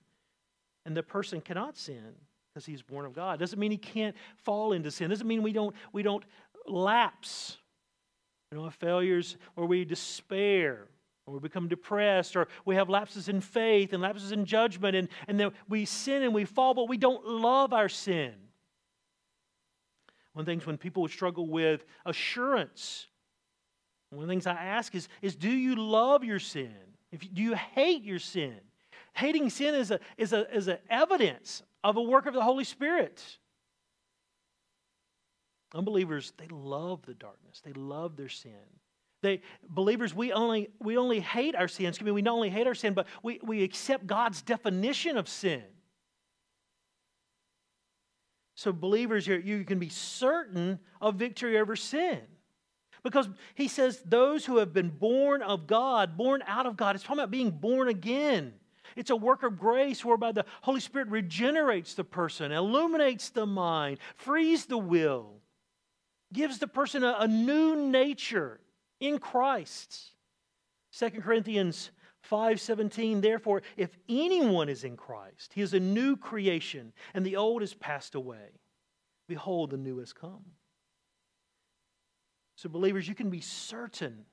And 0.86 0.96
the 0.96 1.04
person 1.04 1.42
cannot 1.42 1.78
sin 1.78 2.14
because 2.54 2.66
he's 2.66 2.82
born 2.82 3.06
of 3.06 3.14
God. 3.14 3.40
Doesn't 3.40 3.60
mean 3.60 3.72
he 3.72 3.78
can't 3.78 4.16
fall 4.38 4.72
into 4.72 4.90
sin. 4.90 5.10
Doesn't 5.10 5.28
mean 5.28 5.44
we 5.44 5.52
don't, 5.52 5.76
we 5.92 6.02
don't 6.02 6.24
lapse. 6.70 7.58
You 8.52 8.58
know, 8.58 8.70
failures 8.70 9.38
where 9.56 9.68
we 9.68 9.84
despair 9.84 10.88
or 11.26 11.34
we 11.34 11.40
become 11.40 11.68
depressed 11.68 12.36
or 12.36 12.48
we 12.66 12.76
have 12.76 12.90
lapses 12.90 13.28
in 13.28 13.42
faith 13.42 13.92
and 13.92 14.02
lapses 14.02 14.32
in 14.32 14.46
judgment 14.46 14.96
and, 14.96 15.10
and 15.28 15.40
then 15.40 15.52
we 15.68 15.84
sin 15.84 16.24
and 16.24 16.34
we 16.34 16.46
fall, 16.46 16.74
but 16.74 16.88
we 16.88 16.98
don't 16.98 17.26
love 17.28 17.74
our 17.74 17.90
sin. 17.90 18.34
One 20.32 20.42
of 20.42 20.46
the 20.46 20.52
things 20.52 20.66
when 20.66 20.78
people 20.78 21.08
struggle 21.08 21.48
with 21.48 21.84
assurance, 22.06 23.08
one 24.12 24.24
of 24.24 24.28
the 24.28 24.32
things 24.32 24.48
I 24.48 24.54
ask 24.54 24.96
is, 24.96 25.10
is 25.22 25.36
do 25.36 25.50
you 25.50 25.76
love 25.76 26.24
your 26.24 26.40
sin? 26.40 26.72
If, 27.12 27.22
do 27.34 27.42
you 27.42 27.56
hate 27.56 28.04
your 28.04 28.20
sin? 28.20 28.56
Hating 29.14 29.50
sin 29.50 29.74
is 29.74 29.90
a 29.90 30.00
is 30.16 30.34
a 30.34 30.56
is 30.56 30.68
a 30.68 30.80
evidence 30.92 31.64
of 31.84 31.98
a 31.98 32.02
work 32.02 32.28
of 32.28 32.36
the 32.36 32.44
Holy 32.44 32.64
Spirit. 32.64 33.24
Unbelievers, 35.74 36.34
they 36.38 36.48
love 36.48 37.02
the 37.06 37.14
darkness. 37.14 37.62
They 37.64 37.74
love 37.74 38.16
their 38.16 38.30
sin. 38.30 38.52
They 39.22 39.42
believers, 39.68 40.14
we 40.14 40.32
only 40.32 40.70
we 40.80 40.98
only 40.98 41.20
hate 41.20 41.56
our 41.56 41.68
sins. 41.68 41.90
Excuse 41.90 42.06
me, 42.06 42.12
we 42.12 42.22
not 42.22 42.36
only 42.36 42.50
hate 42.50 42.68
our 42.68 42.76
sin, 42.76 42.94
but 42.94 43.08
we, 43.24 43.40
we 43.44 43.64
accept 43.64 44.08
God's 44.08 44.42
definition 44.42 45.18
of 45.18 45.28
sin. 45.28 45.64
So, 48.56 48.72
believers, 48.74 49.28
you 49.28 49.64
can 49.66 49.78
be 49.78 49.90
certain 49.90 50.80
of 51.00 51.16
victory 51.16 51.60
over 51.60 51.76
sin. 51.76 52.20
Because 53.04 53.30
he 53.54 53.68
says, 53.68 54.02
those 54.04 54.46
who 54.46 54.58
have 54.58 54.74
been 54.74 54.90
born 54.90 55.44
of 55.44 55.68
God, 55.68 56.18
born 56.18 56.44
out 56.48 56.66
of 56.66 56.76
God, 56.76 56.96
it's 56.96 57.04
talking 57.04 57.20
about 57.20 57.30
being 57.30 57.52
born 57.52 57.88
again. 57.88 58.54
It's 58.96 59.12
a 59.12 59.16
work 59.16 59.44
of 59.44 59.60
grace 59.60 60.04
whereby 60.04 60.32
the 60.32 60.46
Holy 60.62 60.80
Spirit 60.80 61.08
regenerates 61.10 61.94
the 61.94 62.04
person, 62.04 62.52
illuminates 62.52 63.30
the 63.30 63.46
mind, 63.46 64.00
frees 64.16 64.66
the 64.66 64.78
will, 64.78 65.37
gives 66.34 66.60
the 66.60 66.68
person 66.68 67.04
a, 67.04 67.18
a 67.20 67.28
new 67.28 67.76
nature 67.76 68.60
in 69.00 69.20
Christ. 69.20 70.12
2 70.98 71.10
Corinthians 71.22 71.92
5:17 72.30 73.22
Therefore 73.22 73.62
if 73.78 73.96
anyone 74.10 74.70
is 74.70 74.84
in 74.84 74.98
Christ 74.98 75.54
he 75.54 75.62
is 75.62 75.74
a 75.74 75.80
new 75.80 76.18
creation 76.18 76.92
and 77.14 77.26
the 77.26 77.38
old 77.38 77.62
has 77.62 77.74
passed 77.74 78.16
away 78.16 78.60
behold 79.28 79.70
the 79.70 79.78
new 79.78 80.00
has 80.00 80.12
come 80.12 80.44
So 82.56 82.68
believers 82.68 83.08
you 83.08 83.16
can 83.16 83.30
be 83.30 83.40
certain 83.40 84.26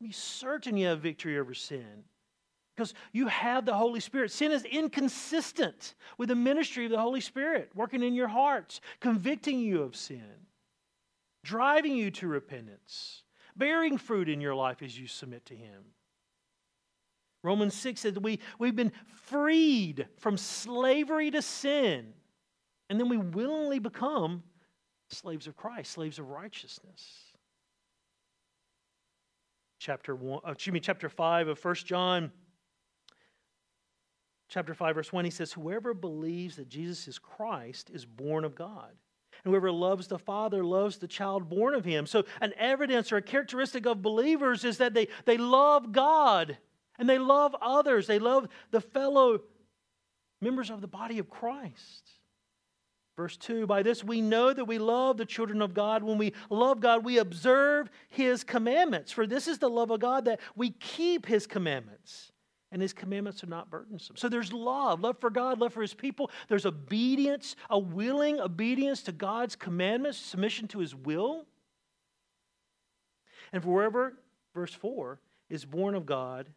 be 0.00 0.12
certain 0.12 0.76
you 0.76 0.88
have 0.88 1.00
victory 1.00 1.38
over 1.38 1.54
sin 1.54 2.04
because 2.74 2.92
you 3.12 3.26
have 3.28 3.64
the 3.64 3.74
Holy 3.74 4.00
Spirit. 4.00 4.30
Sin 4.30 4.52
is 4.52 4.64
inconsistent 4.64 5.94
with 6.18 6.28
the 6.28 6.34
ministry 6.34 6.84
of 6.84 6.90
the 6.90 7.00
Holy 7.00 7.22
Spirit 7.22 7.70
working 7.74 8.02
in 8.02 8.14
your 8.14 8.28
hearts, 8.28 8.82
convicting 9.00 9.58
you 9.58 9.82
of 9.82 9.96
sin, 9.96 10.45
driving 11.46 11.96
you 11.96 12.10
to 12.10 12.26
repentance, 12.26 13.22
bearing 13.56 13.96
fruit 13.96 14.28
in 14.28 14.40
your 14.40 14.54
life 14.54 14.82
as 14.82 14.98
you 14.98 15.06
submit 15.06 15.46
to 15.46 15.54
Him. 15.54 15.84
Romans 17.44 17.74
6 17.74 18.00
says 18.00 18.18
we, 18.18 18.40
we've 18.58 18.74
been 18.74 18.92
freed 19.06 20.08
from 20.18 20.36
slavery 20.36 21.30
to 21.30 21.40
sin, 21.40 22.12
and 22.90 22.98
then 22.98 23.08
we 23.08 23.16
willingly 23.16 23.78
become 23.78 24.42
slaves 25.08 25.46
of 25.46 25.56
Christ, 25.56 25.92
slaves 25.92 26.18
of 26.18 26.28
righteousness. 26.28 27.22
Chapter 29.78 30.16
one, 30.16 30.40
uh, 30.44 30.50
excuse 30.50 30.74
me, 30.74 30.80
chapter 30.80 31.08
5 31.08 31.48
of 31.48 31.64
1 31.64 31.74
John 31.76 32.32
chapter 34.48 34.74
5, 34.74 34.94
verse 34.96 35.12
1, 35.12 35.24
he 35.24 35.30
says, 35.30 35.52
Whoever 35.52 35.94
believes 35.94 36.56
that 36.56 36.68
Jesus 36.68 37.06
is 37.06 37.18
Christ 37.18 37.90
is 37.92 38.04
born 38.04 38.44
of 38.44 38.54
God. 38.54 38.90
And 39.44 39.52
whoever 39.52 39.70
loves 39.70 40.06
the 40.06 40.18
Father 40.18 40.64
loves 40.64 40.98
the 40.98 41.08
child 41.08 41.48
born 41.48 41.74
of 41.74 41.84
him. 41.84 42.06
So, 42.06 42.24
an 42.40 42.52
evidence 42.58 43.12
or 43.12 43.18
a 43.18 43.22
characteristic 43.22 43.86
of 43.86 44.02
believers 44.02 44.64
is 44.64 44.78
that 44.78 44.94
they, 44.94 45.08
they 45.24 45.36
love 45.38 45.92
God 45.92 46.58
and 46.98 47.08
they 47.08 47.18
love 47.18 47.54
others. 47.60 48.06
They 48.06 48.18
love 48.18 48.48
the 48.70 48.80
fellow 48.80 49.40
members 50.40 50.70
of 50.70 50.80
the 50.80 50.88
body 50.88 51.18
of 51.18 51.30
Christ. 51.30 52.10
Verse 53.16 53.36
2 53.38 53.66
By 53.66 53.82
this 53.82 54.04
we 54.04 54.20
know 54.20 54.52
that 54.52 54.64
we 54.66 54.78
love 54.78 55.16
the 55.16 55.24
children 55.24 55.62
of 55.62 55.74
God. 55.74 56.02
When 56.02 56.18
we 56.18 56.34
love 56.50 56.80
God, 56.80 57.04
we 57.04 57.18
observe 57.18 57.90
his 58.08 58.44
commandments. 58.44 59.12
For 59.12 59.26
this 59.26 59.48
is 59.48 59.58
the 59.58 59.70
love 59.70 59.90
of 59.90 60.00
God 60.00 60.26
that 60.26 60.40
we 60.54 60.70
keep 60.70 61.26
his 61.26 61.46
commandments 61.46 62.32
and 62.72 62.82
his 62.82 62.92
commandments 62.92 63.44
are 63.44 63.48
not 63.48 63.70
burdensome. 63.70 64.16
So 64.16 64.28
there's 64.28 64.52
love, 64.52 65.00
love 65.00 65.18
for 65.20 65.30
God, 65.30 65.58
love 65.58 65.72
for 65.72 65.82
his 65.82 65.94
people. 65.94 66.30
There's 66.48 66.66
obedience, 66.66 67.54
a 67.70 67.78
willing 67.78 68.40
obedience 68.40 69.02
to 69.04 69.12
God's 69.12 69.54
commandments, 69.54 70.18
submission 70.18 70.68
to 70.68 70.80
his 70.80 70.94
will. 70.94 71.46
And 73.52 73.62
whoever, 73.62 74.14
verse 74.54 74.72
4, 74.72 75.20
is 75.48 75.64
born 75.64 75.94
of 75.94 76.06
God 76.06 76.48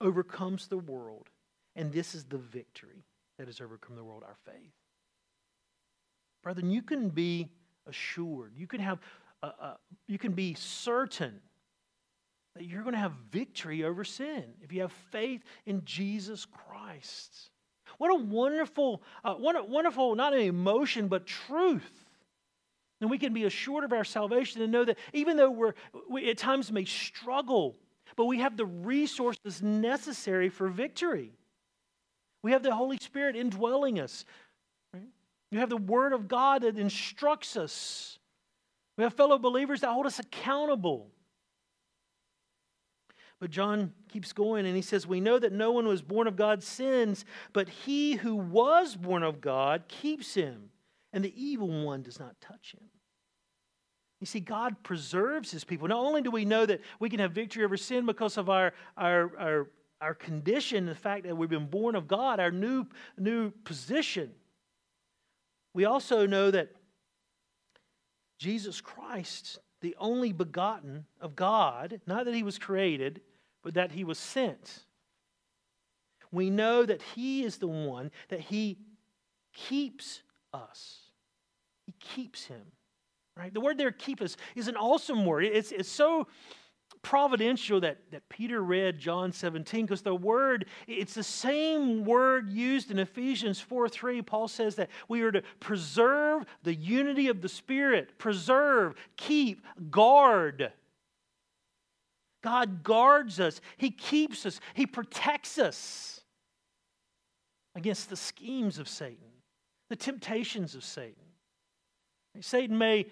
overcomes 0.00 0.68
the 0.68 0.78
world. 0.78 1.28
And 1.74 1.92
this 1.92 2.14
is 2.14 2.24
the 2.24 2.38
victory 2.38 3.04
that 3.38 3.48
has 3.48 3.60
overcome 3.60 3.96
the 3.96 4.04
world, 4.04 4.22
our 4.24 4.36
faith. 4.44 4.72
Brethren, 6.42 6.70
you 6.70 6.82
can 6.82 7.08
be 7.08 7.50
assured, 7.88 8.52
you 8.56 8.66
can 8.66 8.80
have, 8.80 9.00
a, 9.42 9.46
a, 9.46 9.76
you 10.06 10.18
can 10.18 10.32
be 10.32 10.54
certain 10.54 11.40
that 12.56 12.64
you're 12.64 12.82
going 12.82 12.94
to 12.94 13.00
have 13.00 13.12
victory 13.30 13.84
over 13.84 14.04
sin 14.04 14.44
if 14.62 14.72
you 14.72 14.80
have 14.80 14.92
faith 15.10 15.42
in 15.66 15.84
Jesus 15.84 16.46
Christ. 16.46 17.50
What 17.98 18.10
a 18.10 18.16
wonderful, 18.16 19.02
uh, 19.24 19.34
wonderful, 19.38 20.14
not 20.14 20.34
an 20.34 20.40
emotion, 20.40 21.08
but 21.08 21.26
truth. 21.26 22.06
And 23.00 23.10
we 23.10 23.18
can 23.18 23.32
be 23.32 23.44
assured 23.44 23.84
of 23.84 23.92
our 23.92 24.04
salvation 24.04 24.62
and 24.62 24.72
know 24.72 24.84
that 24.84 24.98
even 25.12 25.36
though 25.36 25.50
we're, 25.50 25.74
we 26.08 26.30
at 26.30 26.38
times 26.38 26.72
may 26.72 26.84
struggle, 26.84 27.76
but 28.16 28.24
we 28.24 28.38
have 28.38 28.56
the 28.56 28.66
resources 28.66 29.62
necessary 29.62 30.48
for 30.48 30.68
victory. 30.68 31.32
We 32.42 32.52
have 32.52 32.62
the 32.62 32.74
Holy 32.74 32.96
Spirit 32.96 33.36
indwelling 33.36 34.00
us. 34.00 34.24
Right? 34.94 35.08
You 35.50 35.58
have 35.58 35.68
the 35.68 35.76
Word 35.76 36.12
of 36.12 36.28
God 36.28 36.62
that 36.62 36.78
instructs 36.78 37.56
us. 37.56 38.18
We 38.96 39.04
have 39.04 39.12
fellow 39.12 39.38
believers 39.38 39.82
that 39.82 39.90
hold 39.90 40.06
us 40.06 40.18
accountable. 40.18 41.10
But 43.40 43.50
John 43.50 43.92
keeps 44.08 44.32
going 44.32 44.66
and 44.66 44.74
he 44.74 44.82
says, 44.82 45.06
We 45.06 45.20
know 45.20 45.38
that 45.38 45.52
no 45.52 45.70
one 45.70 45.86
was 45.86 46.02
born 46.02 46.26
of 46.26 46.36
God 46.36 46.62
sins, 46.62 47.24
but 47.52 47.68
he 47.68 48.14
who 48.14 48.34
was 48.34 48.96
born 48.96 49.22
of 49.22 49.40
God 49.40 49.84
keeps 49.88 50.34
him, 50.34 50.70
and 51.12 51.24
the 51.24 51.34
evil 51.36 51.84
one 51.84 52.02
does 52.02 52.18
not 52.18 52.40
touch 52.40 52.74
him. 52.74 52.88
You 54.20 54.26
see, 54.26 54.40
God 54.40 54.82
preserves 54.82 55.50
his 55.50 55.64
people. 55.64 55.88
Not 55.88 55.98
only 55.98 56.22
do 56.22 56.30
we 56.30 56.46
know 56.46 56.64
that 56.64 56.80
we 56.98 57.10
can 57.10 57.20
have 57.20 57.32
victory 57.32 57.64
over 57.64 57.76
sin 57.76 58.06
because 58.06 58.38
of 58.38 58.48
our, 58.48 58.72
our, 58.96 59.36
our, 59.38 59.70
our 60.00 60.14
condition, 60.14 60.86
the 60.86 60.94
fact 60.94 61.24
that 61.24 61.36
we've 61.36 61.50
been 61.50 61.66
born 61.66 61.94
of 61.94 62.08
God, 62.08 62.40
our 62.40 62.50
new, 62.50 62.86
new 63.18 63.50
position, 63.64 64.30
we 65.74 65.84
also 65.84 66.26
know 66.26 66.50
that 66.50 66.70
Jesus 68.38 68.80
Christ 68.80 69.58
the 69.86 69.94
only 70.00 70.32
begotten 70.32 71.06
of 71.20 71.36
God, 71.36 72.00
not 72.08 72.24
that 72.24 72.34
he 72.34 72.42
was 72.42 72.58
created, 72.58 73.20
but 73.62 73.74
that 73.74 73.92
he 73.92 74.02
was 74.02 74.18
sent. 74.18 74.80
we 76.32 76.50
know 76.50 76.84
that 76.84 77.00
He 77.14 77.44
is 77.44 77.58
the 77.58 77.68
one 77.68 78.10
that 78.28 78.40
He 78.40 78.78
keeps 79.54 80.22
us. 80.52 81.02
He 81.84 81.94
keeps 82.00 82.46
him. 82.46 82.62
Right? 83.36 83.54
The 83.54 83.60
word 83.60 83.78
there, 83.78 83.92
keep 83.92 84.20
us, 84.20 84.36
is 84.56 84.66
an 84.66 84.76
awesome 84.76 85.24
word. 85.24 85.44
It's, 85.44 85.70
it's 85.70 85.88
so 85.88 86.26
providential 87.06 87.78
that, 87.78 87.98
that 88.10 88.28
Peter 88.28 88.60
read 88.60 88.98
John 88.98 89.30
17 89.30 89.86
because 89.86 90.02
the 90.02 90.12
word, 90.12 90.66
it's 90.88 91.14
the 91.14 91.22
same 91.22 92.04
word 92.04 92.50
used 92.50 92.90
in 92.90 92.98
Ephesians 92.98 93.60
4 93.60 93.88
3. 93.88 94.22
Paul 94.22 94.48
says 94.48 94.74
that 94.74 94.90
we 95.06 95.22
are 95.22 95.30
to 95.30 95.42
preserve 95.60 96.46
the 96.64 96.74
unity 96.74 97.28
of 97.28 97.42
the 97.42 97.48
Spirit, 97.48 98.18
preserve, 98.18 98.96
keep, 99.16 99.64
guard. 99.88 100.72
God 102.42 102.82
guards 102.82 103.38
us, 103.38 103.60
He 103.76 103.92
keeps 103.92 104.44
us, 104.44 104.58
He 104.74 104.84
protects 104.84 105.58
us 105.58 106.22
against 107.76 108.10
the 108.10 108.16
schemes 108.16 108.80
of 108.80 108.88
Satan, 108.88 109.30
the 109.90 109.96
temptations 109.96 110.74
of 110.74 110.82
Satan. 110.82 111.22
Satan 112.40 112.76
may 112.76 113.06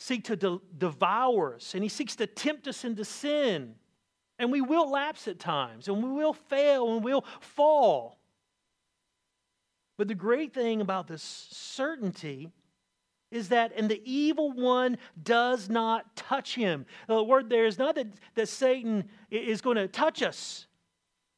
seek 0.00 0.24
to 0.24 0.34
de- 0.34 0.60
devour 0.78 1.54
us, 1.54 1.74
and 1.74 1.82
he 1.82 1.88
seeks 1.88 2.16
to 2.16 2.26
tempt 2.26 2.66
us 2.66 2.84
into 2.84 3.04
sin. 3.04 3.74
And 4.38 4.50
we 4.50 4.62
will 4.62 4.90
lapse 4.90 5.28
at 5.28 5.38
times, 5.38 5.86
and 5.86 6.02
we 6.02 6.10
will 6.10 6.32
fail, 6.32 6.94
and 6.94 7.04
we'll 7.04 7.26
fall. 7.40 8.18
But 9.98 10.08
the 10.08 10.14
great 10.14 10.54
thing 10.54 10.80
about 10.80 11.06
this 11.06 11.22
certainty 11.22 12.48
is 13.30 13.50
that, 13.50 13.72
and 13.76 13.88
the 13.88 14.00
evil 14.10 14.50
one 14.50 14.96
does 15.22 15.68
not 15.68 16.16
touch 16.16 16.54
him. 16.54 16.86
The 17.06 17.22
word 17.22 17.50
there 17.50 17.66
is 17.66 17.78
not 17.78 17.94
that, 17.96 18.06
that 18.34 18.48
Satan 18.48 19.04
is 19.30 19.60
going 19.60 19.76
to 19.76 19.86
touch 19.86 20.22
us. 20.22 20.66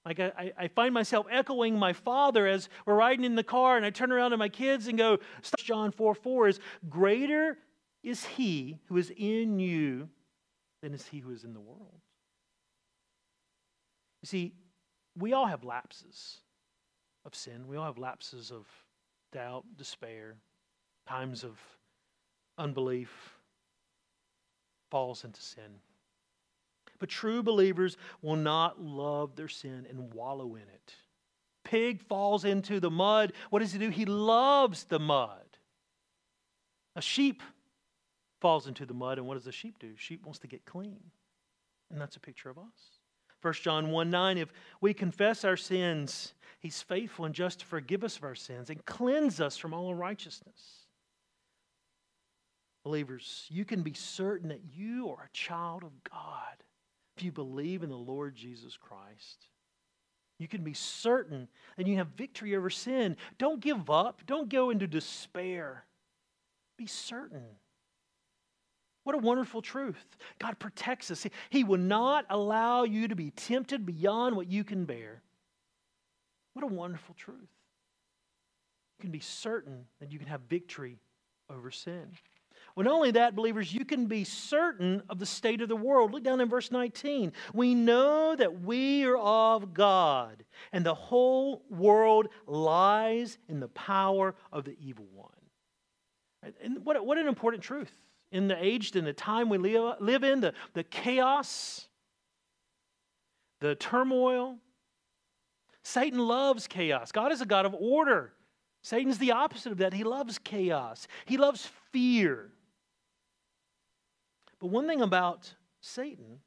Like 0.07 0.21
I, 0.21 0.53
I 0.57 0.69
find 0.69 0.95
myself 0.95 1.27
echoing 1.31 1.77
my 1.77 1.93
father 1.93 2.47
as 2.47 2.69
we're 2.87 2.95
riding 2.95 3.25
in 3.25 3.35
the 3.35 3.43
car, 3.43 3.77
and 3.77 3.85
I 3.85 3.91
turn 3.91 4.13
around 4.13 4.31
to 4.31 4.37
my 4.37 4.49
kids 4.49 4.87
and 4.87 4.97
go, 4.97 5.19
John 5.59 5.91
4 5.91 6.15
4 6.15 6.49
is 6.49 6.61
greater 6.89 7.59
is 8.03 8.25
he 8.25 8.79
who 8.87 8.97
is 8.97 9.13
in 9.17 9.59
you 9.59 10.09
than 10.83 10.95
is 10.95 11.07
he 11.07 11.19
who 11.21 11.31
is 11.31 11.45
in 11.45 11.55
the 11.55 11.61
world. 11.61 12.01
You 14.23 14.27
see, 14.27 14.53
we 15.17 15.33
all 15.33 15.47
have 15.47 15.65
lapses 15.65 16.39
of 17.25 17.35
sin. 17.35 17.67
We 17.69 17.77
all 17.77 17.85
have 17.85 17.99
lapses 17.99 18.51
of 18.51 18.67
doubt, 19.33 19.65
despair, 19.77 20.37
times 21.09 21.45
of 21.45 21.59
unbelief, 22.59 23.11
falls 24.91 25.25
into 25.25 25.41
sin. 25.41 25.81
But 26.99 27.09
true 27.09 27.43
believers 27.43 27.97
will 28.21 28.37
not 28.37 28.81
love 28.81 29.35
their 29.35 29.49
sin 29.49 29.87
and 29.89 30.13
wallow 30.15 30.55
in 30.55 30.63
it. 30.63 30.95
Pig 31.65 32.01
falls 32.01 32.45
into 32.45 32.81
the 32.81 32.91
mud. 32.91 33.33
What 33.51 33.61
does 33.61 33.73
he 33.73 33.79
do? 33.79 33.89
He 33.89 34.05
loves 34.05 34.85
the 34.85 34.99
mud. 34.99 35.47
A 36.95 37.03
sheep 37.03 37.43
falls 38.43 38.67
into 38.67 38.85
the 38.85 38.93
mud, 38.93 39.19
and 39.19 39.27
what 39.27 39.35
does 39.35 39.45
the 39.45 39.53
sheep 39.53 39.79
do? 39.79 39.93
Sheep 39.97 40.27
wants 40.27 40.41
to 40.41 40.49
get 40.49 40.67
clean. 40.67 40.99
And 41.91 42.01
that's 42.01 42.17
a 42.17 42.21
picture 42.21 42.51
of 42.51 42.59
us. 42.59 42.99
1 43.41 43.55
John 43.55 43.91
1 43.91 44.11
9, 44.11 44.39
if 44.39 44.53
we 44.81 44.93
confess 44.93 45.45
our 45.45 45.57
sins, 45.57 46.35
he's 46.59 46.83
faithful 46.83 47.25
and 47.25 47.35
just 47.35 47.61
to 47.61 47.67
forgive 47.67 48.03
us 48.03 48.17
of 48.17 48.25
our 48.25 48.35
sins 48.35 48.69
and 48.69 48.85
cleanse 48.85 49.41
us 49.41 49.57
from 49.57 49.73
all 49.73 49.91
unrighteousness. 49.91 50.87
Believers, 52.85 53.47
you 53.49 53.65
can 53.65 53.83
be 53.83 53.95
certain 53.95 54.49
that 54.49 54.63
you 54.75 55.09
are 55.11 55.25
a 55.25 55.37
child 55.37 55.85
of 55.85 55.93
God 56.11 56.65
if 57.17 57.23
you 57.23 57.31
believe 57.31 57.85
in 57.85 57.91
the 57.91 57.97
Lord 57.97 58.35
Jesus 58.35 58.77
Christ. 58.77 59.47
You 60.41 60.49
can 60.49 60.65
be 60.65 60.75
certain 60.75 61.47
that 61.77 61.87
you 61.87 61.97
have 61.97 62.09
victory 62.17 62.57
over 62.57 62.71
sin. 62.71 63.17
Don't 63.39 63.61
give 63.61 63.89
up, 63.89 64.23
don't 64.27 64.49
go 64.49 64.71
into 64.71 64.89
despair. 64.89 65.85
Be 66.77 66.87
certain. 66.87 67.45
What 69.05 69.17
a 69.17 69.19
wonderful 69.19 69.63
truth. 69.63 70.17
God 70.39 70.59
protects 70.59 71.11
us. 71.11 71.27
He 71.51 71.65
will 71.65 71.79
not 71.79 72.25
allow 72.31 72.85
you 72.85 73.09
to 73.09 73.17
be 73.17 73.31
tempted 73.31 73.85
beyond 73.85 74.37
what 74.37 74.49
you 74.49 74.63
can 74.63 74.85
bear. 74.85 75.23
What 76.55 76.65
a 76.65 76.69
wonderful 76.69 77.15
truth. 77.15 77.39
You 78.99 79.03
can 79.03 79.11
be 79.11 79.21
certain 79.21 79.87
that 80.01 80.13
you 80.13 80.19
can 80.19 80.29
have 80.29 80.43
victory 80.49 80.99
over 81.51 81.71
sin. 81.71 82.07
Well, 82.75 82.85
not 82.85 82.95
only 82.95 83.11
that, 83.13 83.35
believers, 83.35 83.75
you 83.75 83.85
can 83.85 84.07
be 84.07 84.25
certain 84.25 85.03
of 85.11 85.19
the 85.19 85.27
state 85.27 85.61
of 85.61 85.69
the 85.69 85.77
world. 85.77 86.13
Look 86.13 86.23
down 86.23 86.41
in 86.41 86.49
verse 86.49 86.71
19. 86.71 87.33
We 87.53 87.75
know 87.75 88.35
that 88.37 88.63
we 88.63 89.05
are 89.05 89.17
of 89.17 89.75
God, 89.75 90.45
and 90.73 90.87
the 90.87 90.95
whole 90.95 91.65
world 91.69 92.29
lies 92.47 93.39
in 93.49 93.61
the 93.61 93.69
power 93.69 94.35
of 94.53 94.65
the 94.65 94.77
evil 94.81 95.07
one. 95.13 95.29
And 96.63 96.85
what, 96.85 97.05
what 97.05 97.19
an 97.19 97.29
important 97.29 97.63
truth. 97.63 97.93
In 98.33 98.49
the 98.49 98.57
age 98.63 98.97
and 98.97 99.07
the 99.07 99.13
time 99.13 99.49
we 99.49 99.59
live, 99.59 99.97
live 100.01 100.25
in, 100.25 100.41
the, 100.41 100.55
the 100.73 100.83
chaos, 100.83 101.87
the 103.61 103.75
turmoil, 103.77 104.57
Satan 105.85 106.19
loves 106.19 106.67
chaos. 106.67 107.13
God 107.13 107.31
is 107.31 107.41
a 107.41 107.47
God 107.47 107.67
of 107.67 107.75
order. 107.75 108.33
Satan's 108.83 109.19
the 109.19 109.33
opposite 109.33 109.71
of 109.71 109.79
that. 109.79 109.93
He 109.93 110.03
loves 110.03 110.39
chaos, 110.39 111.07
he 111.27 111.37
loves 111.37 111.69
fear. 111.93 112.51
But 114.61 114.69
one 114.69 114.87
thing 114.87 115.03
about 115.03 115.55
Satan 115.81 116.41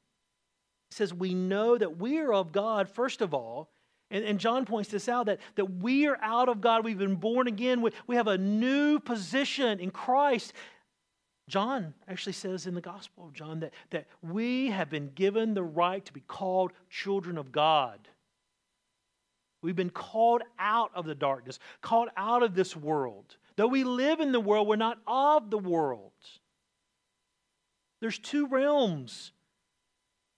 says 0.90 1.14
we 1.14 1.34
know 1.34 1.78
that 1.78 1.98
we 1.98 2.20
are 2.20 2.34
of 2.34 2.52
God, 2.52 2.90
first 2.90 3.22
of 3.22 3.34
all. 3.34 3.70
And, 4.12 4.24
and 4.24 4.40
John 4.40 4.66
points 4.66 4.90
this 4.90 5.10
out 5.10 5.26
that, 5.26 5.40
that 5.56 5.66
we 5.66 6.08
are 6.08 6.18
out 6.22 6.48
of 6.48 6.62
God. 6.62 6.86
We've 6.86 6.98
been 6.98 7.16
born 7.16 7.48
again. 7.48 7.82
We, 7.82 7.92
we 8.08 8.16
have 8.16 8.28
a 8.28 8.38
new 8.38 9.00
position 9.00 9.80
in 9.80 9.92
Christ. 9.92 10.54
John 11.48 11.94
actually 12.08 12.34
says 12.34 12.66
in 12.66 12.74
the 12.74 12.82
Gospel 12.82 13.26
of 13.26 13.34
John 13.34 13.60
that, 13.60 13.74
that 13.92 14.08
we 14.22 14.72
have 14.72 14.90
been 14.90 15.12
given 15.14 15.54
the 15.54 15.64
right 15.64 16.04
to 16.06 16.14
be 16.14 16.22
called 16.22 16.72
children 16.90 17.38
of 17.38 17.52
God. 17.52 18.08
We've 19.62 19.76
been 19.76 19.92
called 19.92 20.42
out 20.60 20.92
of 20.96 21.06
the 21.06 21.16
darkness, 21.16 21.60
called 21.82 22.10
out 22.18 22.44
of 22.44 22.56
this 22.56 22.76
world. 22.76 23.38
Though 23.56 23.68
we 23.68 23.84
live 23.84 24.20
in 24.20 24.32
the 24.32 24.40
world, 24.40 24.68
we're 24.68 24.76
not 24.76 25.00
of 25.08 25.50
the 25.50 25.58
world. 25.58 26.12
There's 28.02 28.20
two 28.20 28.48
realms. 28.48 29.32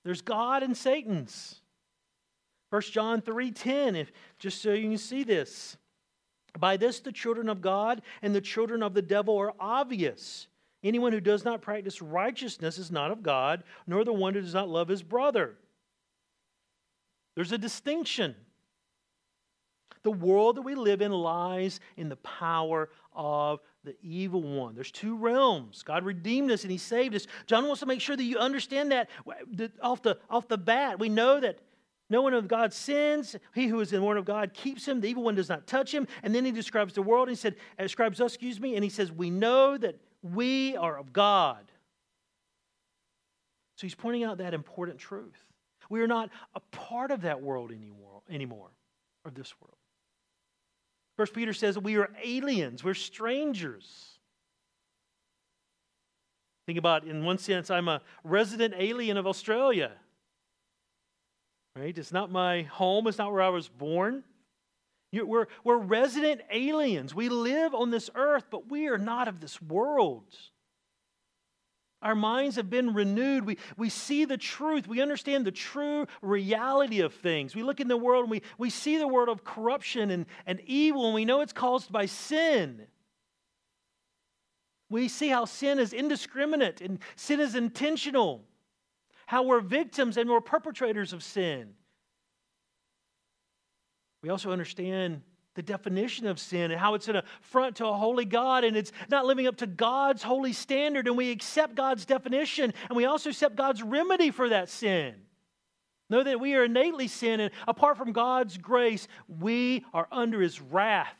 There's 0.03 0.21
God 0.21 0.63
and 0.63 0.75
Satan's. 0.75 1.61
1 2.69 2.81
John 2.83 3.21
3:10, 3.21 3.95
if 3.95 4.11
just 4.39 4.61
so 4.61 4.73
you 4.73 4.89
can 4.89 4.97
see 4.97 5.23
this. 5.23 5.77
By 6.57 6.77
this 6.77 6.99
the 6.99 7.11
children 7.11 7.49
of 7.49 7.61
God 7.61 8.01
and 8.21 8.35
the 8.35 8.41
children 8.41 8.83
of 8.83 8.93
the 8.93 9.01
devil 9.01 9.37
are 9.37 9.53
obvious. 9.59 10.47
Anyone 10.87 11.11
who 11.11 11.19
does 11.19 11.43
not 11.43 11.61
practice 11.61 12.01
righteousness 12.01 12.77
is 12.77 12.91
not 12.91 13.11
of 13.11 13.21
God, 13.21 13.63
nor 13.87 14.05
the 14.05 14.13
one 14.13 14.33
who 14.33 14.41
does 14.41 14.53
not 14.53 14.69
love 14.69 14.87
his 14.87 15.03
brother. 15.03 15.57
There's 17.35 17.51
a 17.51 17.57
distinction. 17.57 18.35
The 20.03 20.11
world 20.11 20.55
that 20.55 20.61
we 20.61 20.75
live 20.75 21.01
in 21.01 21.11
lies 21.11 21.81
in 21.97 22.07
the 22.07 22.15
power 22.15 22.89
of 23.13 23.59
the 23.83 23.97
evil 24.01 24.41
one. 24.41 24.75
There's 24.75 24.91
two 24.91 25.17
realms. 25.17 25.83
God 25.83 26.05
redeemed 26.05 26.51
us 26.51 26.63
and 26.63 26.71
He 26.71 26.77
saved 26.77 27.13
us. 27.15 27.27
John 27.47 27.65
wants 27.65 27.81
to 27.81 27.85
make 27.85 27.99
sure 27.99 28.15
that 28.15 28.23
you 28.23 28.37
understand 28.37 28.93
that 28.93 29.09
off 29.81 30.01
the, 30.01 30.17
off 30.29 30.47
the 30.47 30.57
bat. 30.57 30.99
We 30.99 31.09
know 31.09 31.41
that 31.41 31.59
no 32.09 32.21
one 32.21 32.33
of 32.33 32.47
God 32.47 32.71
sins. 32.71 33.35
He 33.53 33.67
who 33.67 33.81
is 33.81 33.91
in 33.91 33.99
the 33.99 34.05
word 34.05 34.17
of 34.17 34.23
God 34.23 34.53
keeps 34.53 34.87
him. 34.87 35.01
The 35.01 35.09
evil 35.09 35.23
one 35.23 35.35
does 35.35 35.49
not 35.49 35.67
touch 35.67 35.93
him. 35.93 36.07
And 36.23 36.33
then 36.33 36.45
he 36.45 36.51
describes 36.53 36.93
the 36.93 37.01
world. 37.01 37.27
And 37.27 37.35
he 37.35 37.39
said, 37.39 37.55
uh, 37.77 37.83
describes 37.83 38.21
us, 38.21 38.35
excuse 38.35 38.61
me, 38.61 38.75
and 38.75 38.83
he 38.85 38.89
says, 38.89 39.11
We 39.11 39.29
know 39.29 39.77
that 39.77 39.99
we 40.33 40.75
are 40.75 40.97
of 40.97 41.13
God. 41.13 41.71
So 43.75 43.85
he's 43.85 43.95
pointing 43.95 44.23
out 44.23 44.39
that 44.39 44.53
important 44.53 44.97
truth. 44.97 45.37
We 45.89 46.01
are 46.01 46.07
not 46.07 46.29
a 46.55 46.59
part 46.71 47.11
of 47.11 47.21
that 47.21 47.41
world 47.41 47.71
anymore, 47.71 48.21
anymore 48.29 48.69
or 49.23 49.31
this 49.31 49.53
world. 49.61 49.77
First 51.15 51.33
Peter 51.33 51.53
says 51.53 51.77
we 51.77 51.97
are 51.97 52.09
aliens, 52.23 52.83
we're 52.83 52.93
strangers. 52.93 54.19
Think 56.65 56.77
about, 56.77 57.05
in 57.05 57.23
one 57.23 57.37
sense, 57.37 57.71
I'm 57.71 57.87
a 57.87 58.01
resident 58.23 58.73
alien 58.77 59.15
of 59.15 59.25
Australia. 59.25 59.91
Right? 61.75 61.97
It's 61.97 62.11
not 62.11 62.31
my 62.31 62.63
home, 62.63 63.07
it's 63.07 63.17
not 63.17 63.31
where 63.31 63.41
I 63.41 63.49
was 63.49 63.69
born. 63.69 64.23
We're, 65.13 65.47
we're 65.63 65.77
resident 65.77 66.41
aliens. 66.51 67.15
We 67.15 67.29
live 67.29 67.73
on 67.73 67.91
this 67.91 68.09
earth, 68.13 68.45
but 68.49 68.69
we 68.69 68.87
are 68.87 68.97
not 68.97 69.27
of 69.27 69.39
this 69.39 69.61
world. 69.61 70.35
Our 72.01 72.15
minds 72.15 72.57
have 72.57 72.69
been 72.69 72.93
renewed. 72.93 73.45
We, 73.45 73.57
we 73.75 73.89
see 73.89 74.25
the 74.25 74.37
truth. 74.37 74.87
We 74.87 75.01
understand 75.01 75.45
the 75.45 75.51
true 75.51 76.05
reality 76.21 76.99
of 76.99 77.13
things. 77.13 77.55
We 77.55 77.63
look 77.63 77.79
in 77.79 77.87
the 77.87 77.97
world 77.97 78.23
and 78.23 78.31
we, 78.31 78.43
we 78.57 78.69
see 78.69 78.97
the 78.97 79.07
world 79.07 79.29
of 79.29 79.43
corruption 79.43 80.11
and, 80.11 80.25
and 80.45 80.61
evil, 80.65 81.05
and 81.05 81.15
we 81.15 81.25
know 81.25 81.41
it's 81.41 81.53
caused 81.53 81.91
by 81.91 82.05
sin. 82.05 82.83
We 84.89 85.07
see 85.07 85.29
how 85.29 85.45
sin 85.45 85.79
is 85.79 85.91
indiscriminate 85.91 86.81
and 86.81 86.99
sin 87.15 87.39
is 87.39 87.55
intentional, 87.55 88.43
how 89.25 89.43
we're 89.43 89.59
victims 89.59 90.17
and 90.17 90.29
we're 90.29 90.39
perpetrators 90.39 91.13
of 91.13 91.23
sin. 91.23 91.73
We 94.21 94.29
also 94.29 94.51
understand 94.51 95.21
the 95.55 95.61
definition 95.63 96.27
of 96.27 96.39
sin 96.39 96.71
and 96.71 96.79
how 96.79 96.93
it's 96.93 97.07
an 97.07 97.17
affront 97.17 97.77
to 97.77 97.87
a 97.87 97.93
holy 97.93 98.25
God 98.25 98.63
and 98.63 98.77
it's 98.77 98.91
not 99.09 99.25
living 99.25 99.47
up 99.47 99.57
to 99.57 99.67
God's 99.67 100.21
holy 100.21 100.53
standard. 100.53 101.07
And 101.07 101.17
we 101.17 101.31
accept 101.31 101.75
God's 101.75 102.05
definition 102.05 102.73
and 102.89 102.95
we 102.95 103.05
also 103.05 103.29
accept 103.29 103.55
God's 103.55 103.81
remedy 103.81 104.31
for 104.31 104.49
that 104.49 104.69
sin. 104.69 105.15
Know 106.09 106.23
that 106.23 106.39
we 106.39 106.55
are 106.55 106.63
innately 106.63 107.07
sin, 107.09 107.41
and 107.41 107.51
apart 107.67 107.97
from 107.97 108.13
God's 108.13 108.57
grace, 108.57 109.07
we 109.27 109.83
are 109.93 110.07
under 110.09 110.39
his 110.39 110.61
wrath. 110.61 111.13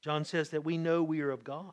John 0.00 0.24
says 0.24 0.50
that 0.50 0.64
we 0.64 0.78
know 0.78 1.02
we 1.02 1.20
are 1.20 1.30
of 1.30 1.44
God. 1.44 1.72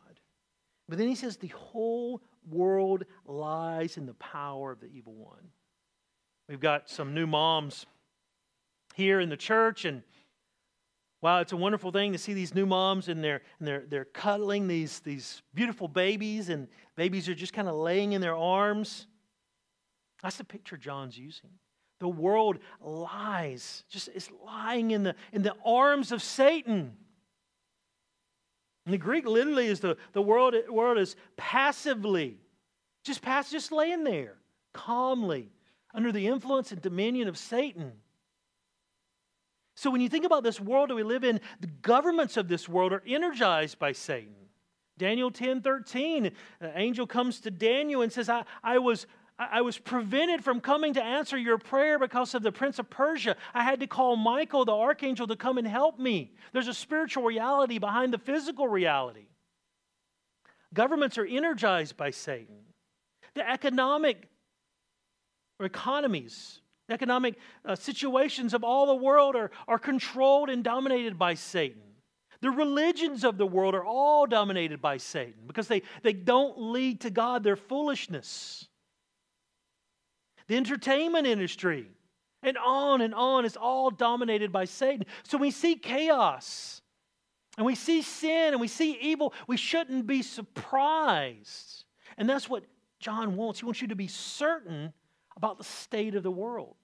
But 0.89 0.97
then 0.97 1.07
he 1.07 1.15
says 1.15 1.37
the 1.37 1.47
whole 1.47 2.21
world 2.49 3.05
lies 3.25 3.95
in 3.95 4.05
the 4.05 4.13
power 4.15 4.71
of 4.71 4.81
the 4.81 4.87
evil 4.87 5.13
one. 5.13 5.49
We've 6.51 6.59
got 6.59 6.89
some 6.89 7.13
new 7.13 7.27
moms 7.27 7.85
here 8.95 9.21
in 9.21 9.29
the 9.29 9.37
church, 9.37 9.85
and 9.85 10.03
wow, 11.21 11.39
it's 11.39 11.53
a 11.53 11.57
wonderful 11.57 11.93
thing 11.93 12.11
to 12.11 12.17
see 12.17 12.33
these 12.33 12.53
new 12.53 12.65
moms 12.65 13.07
and 13.07 13.23
they're, 13.23 13.41
and 13.59 13.65
they're, 13.65 13.85
they're 13.87 14.03
cuddling 14.03 14.67
these, 14.67 14.99
these 14.99 15.41
beautiful 15.53 15.87
babies, 15.87 16.49
and 16.49 16.67
babies 16.97 17.29
are 17.29 17.33
just 17.33 17.53
kind 17.53 17.69
of 17.69 17.75
laying 17.75 18.11
in 18.11 18.19
their 18.19 18.35
arms. 18.35 19.07
That's 20.21 20.35
the 20.35 20.43
picture 20.43 20.75
John's 20.75 21.17
using. 21.17 21.51
The 22.01 22.09
world 22.09 22.59
lies, 22.81 23.85
just 23.89 24.09
is 24.09 24.29
lying 24.45 24.91
in 24.91 25.03
the, 25.03 25.15
in 25.31 25.43
the 25.43 25.55
arms 25.65 26.11
of 26.11 26.21
Satan. 26.21 26.97
And 28.85 28.93
the 28.93 28.97
Greek 28.97 29.25
literally 29.25 29.67
is 29.67 29.79
the, 29.79 29.95
the 30.11 30.21
world, 30.21 30.53
world 30.69 30.97
is 30.97 31.15
passively, 31.37 32.41
just 33.05 33.21
pass, 33.21 33.49
just 33.49 33.71
laying 33.71 34.03
there, 34.03 34.35
calmly, 34.73 35.49
under 35.93 36.11
the 36.11 36.27
influence 36.27 36.71
and 36.71 36.81
dominion 36.81 37.27
of 37.27 37.37
Satan. 37.37 37.93
So 39.75 39.89
when 39.89 40.01
you 40.01 40.09
think 40.09 40.25
about 40.25 40.43
this 40.43 40.59
world 40.59 40.89
that 40.89 40.95
we 40.95 41.03
live 41.03 41.23
in, 41.23 41.39
the 41.59 41.67
governments 41.67 42.37
of 42.37 42.47
this 42.47 42.67
world 42.69 42.93
are 42.93 43.03
energized 43.05 43.79
by 43.79 43.93
Satan. 43.93 44.35
Daniel 44.97 45.31
10 45.31 45.61
13, 45.61 46.27
an 46.59 46.71
angel 46.75 47.07
comes 47.07 47.39
to 47.41 47.51
Daniel 47.51 48.01
and 48.01 48.11
says, 48.11 48.29
I, 48.29 48.43
I 48.63 48.77
was 48.77 49.07
I 49.39 49.61
was 49.61 49.79
prevented 49.79 50.43
from 50.43 50.61
coming 50.61 50.93
to 50.93 51.03
answer 51.03 51.35
your 51.35 51.57
prayer 51.57 51.97
because 51.97 52.35
of 52.35 52.43
the 52.43 52.51
prince 52.51 52.77
of 52.77 52.89
Persia. 52.91 53.35
I 53.55 53.63
had 53.63 53.79
to 53.79 53.87
call 53.87 54.15
Michael, 54.15 54.65
the 54.65 54.75
archangel, 54.75 55.25
to 55.25 55.35
come 55.35 55.57
and 55.57 55.65
help 55.65 55.97
me. 55.97 56.33
There's 56.53 56.67
a 56.67 56.73
spiritual 56.75 57.23
reality 57.23 57.79
behind 57.79 58.13
the 58.13 58.19
physical 58.19 58.67
reality. 58.67 59.25
Governments 60.73 61.17
are 61.17 61.25
energized 61.25 61.97
by 61.97 62.11
Satan. 62.11 62.59
The 63.33 63.49
economic 63.49 64.29
or 65.61 65.65
economies, 65.65 66.59
economic 66.89 67.35
uh, 67.63 67.75
situations 67.75 68.53
of 68.53 68.63
all 68.63 68.87
the 68.87 68.95
world 68.95 69.35
are, 69.35 69.51
are 69.67 69.79
controlled 69.79 70.49
and 70.49 70.63
dominated 70.63 71.17
by 71.17 71.35
Satan. 71.35 71.81
The 72.41 72.51
religions 72.51 73.23
of 73.23 73.37
the 73.37 73.45
world 73.45 73.75
are 73.75 73.85
all 73.85 74.25
dominated 74.25 74.81
by 74.81 74.97
Satan 74.97 75.43
because 75.45 75.67
they, 75.67 75.83
they 76.01 76.13
don't 76.13 76.59
lead 76.59 77.01
to 77.01 77.09
God, 77.09 77.43
they're 77.43 77.55
foolishness 77.55 78.67
the 80.51 80.57
entertainment 80.57 81.27
industry, 81.27 81.87
and 82.43 82.57
on 82.57 82.99
and 82.99 83.15
on 83.15 83.45
is 83.45 83.55
all 83.55 83.89
dominated 83.89 84.51
by 84.51 84.65
Satan. 84.65 85.05
So 85.23 85.37
we 85.37 85.49
see 85.49 85.75
chaos 85.75 86.81
and 87.55 87.65
we 87.65 87.73
see 87.73 88.01
sin 88.01 88.51
and 88.51 88.59
we 88.59 88.67
see 88.67 88.97
evil. 88.99 89.33
We 89.47 89.55
shouldn't 89.55 90.07
be 90.07 90.21
surprised. 90.21 91.85
And 92.17 92.29
that's 92.29 92.49
what 92.49 92.65
John 92.99 93.37
wants. 93.37 93.61
He 93.61 93.65
wants 93.65 93.81
you 93.81 93.87
to 93.87 93.95
be 93.95 94.09
certain 94.09 94.91
about 95.37 95.57
the 95.57 95.63
state 95.63 96.15
of 96.15 96.23
the 96.23 96.31
world. 96.31 96.75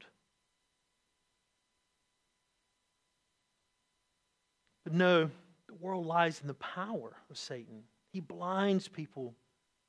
But 4.84 4.94
no, 4.94 5.30
the 5.68 5.76
world 5.76 6.06
lies 6.06 6.40
in 6.42 6.48
the 6.48 6.54
power 6.54 7.18
of 7.30 7.38
Satan. 7.38 7.84
He 8.14 8.22
blinds 8.22 8.88
people 8.88 9.36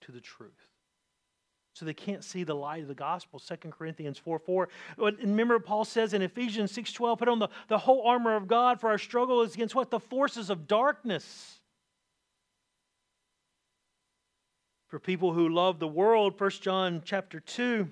to 0.00 0.12
the 0.12 0.20
truth. 0.20 0.50
So 1.74 1.84
they 1.84 1.94
can't 1.94 2.24
see 2.24 2.42
the 2.42 2.56
light 2.56 2.82
of 2.82 2.88
the 2.88 2.94
gospel. 2.94 3.38
2 3.38 3.70
corinthians 3.70 4.18
4 4.18 4.40
4 4.40 4.68
remember 4.98 5.60
paul 5.60 5.84
says 5.84 6.12
in 6.12 6.22
ephesians 6.22 6.72
6 6.72 6.92
12 6.92 7.16
put 7.20 7.28
on 7.28 7.38
the, 7.38 7.48
the 7.68 7.78
whole 7.78 8.02
armor 8.04 8.34
of 8.34 8.48
god 8.48 8.80
for 8.80 8.90
our 8.90 8.98
struggle 8.98 9.42
is 9.42 9.54
against 9.54 9.76
what? 9.76 9.88
The 9.88 10.00
forces 10.00 10.50
of 10.50 10.66
darkness. 10.66 11.60
For 14.88 14.98
people 14.98 15.32
who 15.32 15.48
love 15.48 15.78
the 15.78 15.86
world 15.86 16.40
1 16.40 16.50
john 16.60 17.02
chapter 17.04 17.38
2 17.38 17.88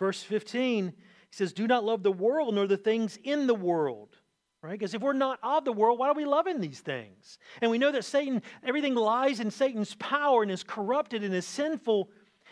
verse 0.00 0.22
15 0.24 0.88
he 0.88 0.94
says 1.30 1.52
do 1.52 1.68
not 1.68 1.84
love 1.84 2.02
the 2.02 2.10
world 2.10 2.56
nor 2.56 2.66
the 2.66 2.76
things 2.76 3.18
in 3.22 3.46
the 3.46 3.54
world 3.54 4.16
right? 4.62 4.72
Because 4.72 4.94
if 4.94 5.00
we're 5.00 5.12
not 5.12 5.38
of 5.42 5.64
the 5.64 5.72
world, 5.72 5.98
why 5.98 6.08
are 6.08 6.14
we 6.14 6.24
loving 6.24 6.60
these 6.60 6.80
things? 6.80 7.38
And 7.62 7.70
we 7.70 7.78
know 7.78 7.92
that 7.92 8.04
Satan, 8.04 8.42
everything 8.62 8.94
lies 8.94 9.40
in 9.40 9.50
Satan's 9.50 9.94
power 9.94 10.42
and 10.42 10.50
is 10.50 10.62
corrupted 10.62 11.24
and 11.24 11.34
is 11.34 11.46
sinful. 11.46 12.10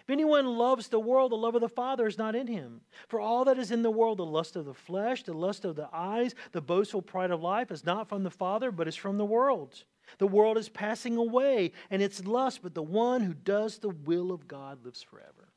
If 0.08 0.10
anyone 0.10 0.46
loves 0.46 0.88
the 0.88 1.00
world, 1.00 1.32
the 1.32 1.36
love 1.36 1.54
of 1.54 1.60
the 1.60 1.68
Father 1.68 2.06
is 2.06 2.16
not 2.16 2.34
in 2.34 2.46
him. 2.46 2.80
For 3.08 3.20
all 3.20 3.44
that 3.44 3.58
is 3.58 3.70
in 3.70 3.82
the 3.82 3.90
world, 3.90 4.18
the 4.18 4.24
lust 4.24 4.56
of 4.56 4.64
the 4.64 4.72
flesh, 4.72 5.22
the 5.22 5.34
lust 5.34 5.66
of 5.66 5.76
the 5.76 5.88
eyes, 5.92 6.34
the 6.52 6.62
boastful 6.62 7.02
pride 7.02 7.30
of 7.30 7.42
life, 7.42 7.70
is 7.70 7.84
not 7.84 8.08
from 8.08 8.22
the 8.22 8.30
Father, 8.30 8.72
but 8.72 8.88
is 8.88 8.96
from 8.96 9.18
the 9.18 9.26
world. 9.26 9.84
The 10.16 10.26
world 10.26 10.56
is 10.56 10.70
passing 10.70 11.18
away 11.18 11.72
and 11.90 12.00
its 12.00 12.24
lust, 12.24 12.60
but 12.62 12.74
the 12.74 12.82
one 12.82 13.22
who 13.22 13.34
does 13.34 13.78
the 13.78 13.90
will 13.90 14.32
of 14.32 14.48
God 14.48 14.82
lives 14.82 15.02
forever. 15.02 15.47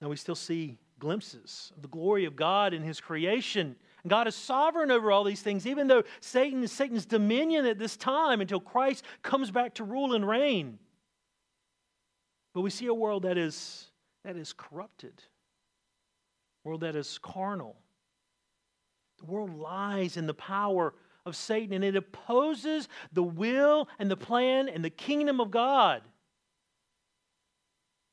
Now 0.00 0.08
we 0.08 0.16
still 0.16 0.34
see 0.34 0.78
glimpses 0.98 1.72
of 1.76 1.82
the 1.82 1.88
glory 1.88 2.24
of 2.24 2.36
God 2.36 2.74
in 2.74 2.82
his 2.82 3.00
creation 3.00 3.76
God 4.06 4.28
is 4.28 4.34
sovereign 4.34 4.90
over 4.90 5.10
all 5.10 5.24
these 5.24 5.42
things, 5.42 5.66
even 5.66 5.88
though 5.88 6.04
Satan 6.20 6.62
is 6.62 6.72
Satan's 6.72 7.06
dominion 7.06 7.66
at 7.66 7.78
this 7.78 7.96
time 7.96 8.40
until 8.40 8.60
Christ 8.60 9.04
comes 9.22 9.50
back 9.50 9.74
to 9.74 9.84
rule 9.84 10.14
and 10.14 10.26
reign. 10.26 10.78
But 12.54 12.62
we 12.62 12.70
see 12.70 12.86
a 12.86 12.94
world 12.94 13.24
that 13.24 13.36
is, 13.36 13.86
that 14.24 14.36
is 14.36 14.52
corrupted, 14.52 15.22
a 16.64 16.68
world 16.68 16.82
that 16.82 16.96
is 16.96 17.18
carnal. 17.18 17.76
The 19.18 19.26
world 19.26 19.58
lies 19.58 20.16
in 20.16 20.26
the 20.26 20.34
power 20.34 20.94
of 21.24 21.34
Satan 21.34 21.72
and 21.72 21.84
it 21.84 21.96
opposes 21.96 22.88
the 23.12 23.22
will 23.22 23.88
and 23.98 24.10
the 24.10 24.16
plan 24.16 24.68
and 24.68 24.84
the 24.84 24.90
kingdom 24.90 25.40
of 25.40 25.50
God. 25.50 26.02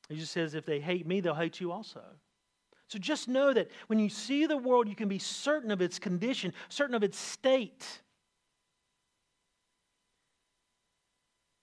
He 0.08 0.16
just 0.16 0.32
says, 0.32 0.54
if 0.54 0.66
they 0.66 0.80
hate 0.80 1.06
me, 1.06 1.20
they'll 1.20 1.34
hate 1.34 1.60
you 1.60 1.72
also. 1.72 2.02
So 2.88 2.98
just 2.98 3.28
know 3.28 3.52
that 3.52 3.70
when 3.86 3.98
you 3.98 4.08
see 4.08 4.46
the 4.46 4.56
world, 4.56 4.88
you 4.88 4.94
can 4.94 5.08
be 5.08 5.18
certain 5.18 5.70
of 5.70 5.80
its 5.80 5.98
condition, 5.98 6.52
certain 6.68 6.94
of 6.94 7.02
its 7.02 7.18
state. 7.18 8.02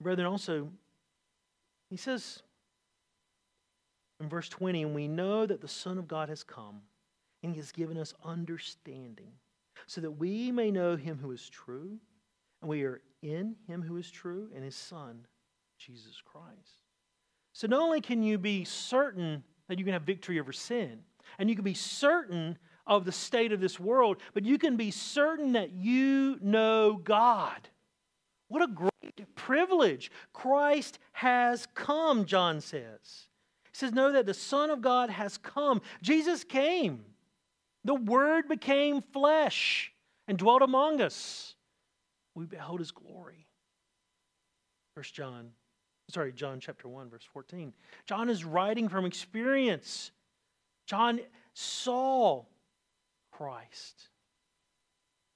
Brethren, 0.02 0.28
also, 0.28 0.70
he 1.90 1.98
says 1.98 2.42
in 4.20 4.30
verse 4.30 4.50
20, 4.50 4.84
and 4.84 4.96
we 4.96 5.08
know 5.08 5.46
that 5.46 5.62
the 5.62 5.68
Son 5.68 6.00
of 6.00 6.08
God 6.08 6.30
has 6.30 6.44
come, 6.44 6.82
and 7.44 7.54
he 7.54 7.60
has 7.60 7.72
given 7.72 7.98
us 7.98 8.14
understanding, 8.26 9.32
so 9.86 10.02
that 10.02 10.12
we 10.12 10.52
may 10.52 10.72
know 10.72 10.96
him 10.96 11.20
who 11.22 11.32
is 11.32 11.48
true, 11.50 12.00
and 12.62 12.70
we 12.70 12.84
are 12.84 13.02
in 13.22 13.56
him 13.68 13.84
who 13.84 13.98
is 13.98 14.10
true, 14.10 14.50
and 14.56 14.64
his 14.64 14.76
Son, 14.76 15.26
Jesus 15.78 16.22
Christ. 16.26 16.81
So 17.54 17.68
not 17.68 17.82
only 17.82 18.02
can 18.02 18.24
you 18.24 18.38
be 18.38 18.64
certain 18.64 19.44
that 19.68 19.80
you 19.80 19.86
can 19.86 19.94
have 19.94 20.04
victory 20.04 20.40
over 20.40 20.52
sin, 20.52 21.00
and 21.38 21.50
you 21.50 21.56
can 21.56 21.64
be 21.64 21.74
certain 21.74 22.58
of 22.88 23.06
the 23.06 23.12
state 23.12 23.52
of 23.52 23.60
this 23.60 23.80
world, 23.80 24.18
but 24.34 24.44
you 24.44 24.58
can 24.58 24.76
be 24.76 24.92
certain 24.92 25.54
that 25.54 25.72
you 25.72 26.38
know 26.42 27.00
God. 27.04 27.70
What 28.48 28.62
a 28.62 28.68
great 28.68 29.36
privilege. 29.36 30.12
Christ 30.34 31.00
has 31.14 31.68
come, 31.74 32.26
John 32.26 32.60
says. 32.60 33.28
He 33.72 33.78
says, 33.78 33.94
Know 33.94 34.12
that 34.12 34.26
the 34.26 34.34
Son 34.34 34.70
of 34.70 34.82
God 34.82 35.10
has 35.10 35.38
come. 35.38 35.82
Jesus 36.02 36.44
came. 36.44 37.06
The 37.86 37.96
Word 37.96 38.48
became 38.48 39.02
flesh 39.14 39.94
and 40.28 40.38
dwelt 40.38 40.62
among 40.62 41.02
us. 41.02 41.56
We 42.36 42.46
beheld 42.46 42.80
his 42.80 42.92
glory. 42.92 43.48
First 44.96 45.14
John, 45.14 45.52
sorry, 46.12 46.34
John 46.34 46.60
chapter 46.60 46.88
1, 46.88 47.10
verse 47.10 47.28
14. 47.34 47.74
John 48.06 48.30
is 48.30 48.46
writing 48.46 48.90
from 48.90 49.06
experience. 49.06 50.12
John 50.86 51.20
saw 51.54 52.46
Christ. 53.32 54.10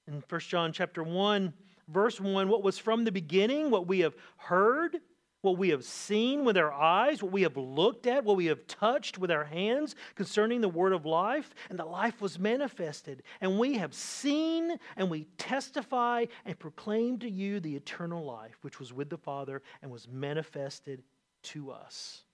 In 0.06 0.22
1 0.28 0.40
John 0.42 0.72
chapter 0.72 1.02
1, 1.02 1.52
verse 1.88 2.20
1, 2.20 2.48
what 2.48 2.62
was 2.62 2.78
from 2.78 3.04
the 3.04 3.12
beginning, 3.12 3.70
what 3.70 3.86
we 3.86 4.00
have 4.00 4.14
heard, 4.36 5.00
what 5.42 5.58
we 5.58 5.68
have 5.68 5.84
seen 5.84 6.44
with 6.44 6.56
our 6.56 6.72
eyes, 6.72 7.22
what 7.22 7.32
we 7.32 7.42
have 7.42 7.56
looked 7.56 8.06
at, 8.06 8.24
what 8.24 8.36
we 8.36 8.46
have 8.46 8.66
touched 8.66 9.18
with 9.18 9.30
our 9.30 9.44
hands 9.44 9.94
concerning 10.14 10.60
the 10.60 10.68
word 10.68 10.92
of 10.92 11.06
life, 11.06 11.54
and 11.70 11.78
the 11.78 11.84
life 11.84 12.20
was 12.20 12.38
manifested. 12.38 13.22
And 13.40 13.58
we 13.58 13.74
have 13.74 13.94
seen 13.94 14.76
and 14.96 15.10
we 15.10 15.26
testify 15.38 16.26
and 16.44 16.58
proclaim 16.58 17.18
to 17.20 17.30
you 17.30 17.60
the 17.60 17.76
eternal 17.76 18.24
life 18.24 18.58
which 18.62 18.80
was 18.80 18.92
with 18.92 19.10
the 19.10 19.18
Father 19.18 19.62
and 19.82 19.90
was 19.90 20.08
manifested 20.08 21.02
to 21.44 21.70
us. 21.70 22.24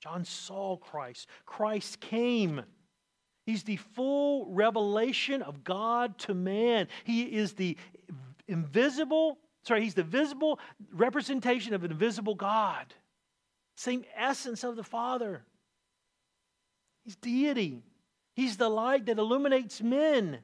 John 0.00 0.24
saw 0.24 0.76
Christ. 0.76 1.28
Christ 1.46 2.00
came. 2.00 2.62
He's 3.44 3.62
the 3.64 3.76
full 3.76 4.46
revelation 4.50 5.42
of 5.42 5.62
God 5.62 6.18
to 6.20 6.34
man. 6.34 6.88
He 7.04 7.22
is 7.22 7.52
the 7.52 7.76
invisible, 8.48 9.38
sorry, 9.62 9.82
he's 9.82 9.94
the 9.94 10.02
visible 10.02 10.58
representation 10.92 11.74
of 11.74 11.84
an 11.84 11.90
invisible 11.90 12.34
God. 12.34 12.94
Same 13.76 14.04
essence 14.16 14.64
of 14.64 14.76
the 14.76 14.84
Father. 14.84 15.44
He's 17.04 17.16
deity. 17.16 17.82
He's 18.34 18.56
the 18.56 18.68
light 18.68 19.06
that 19.06 19.18
illuminates 19.18 19.82
men. 19.82 20.38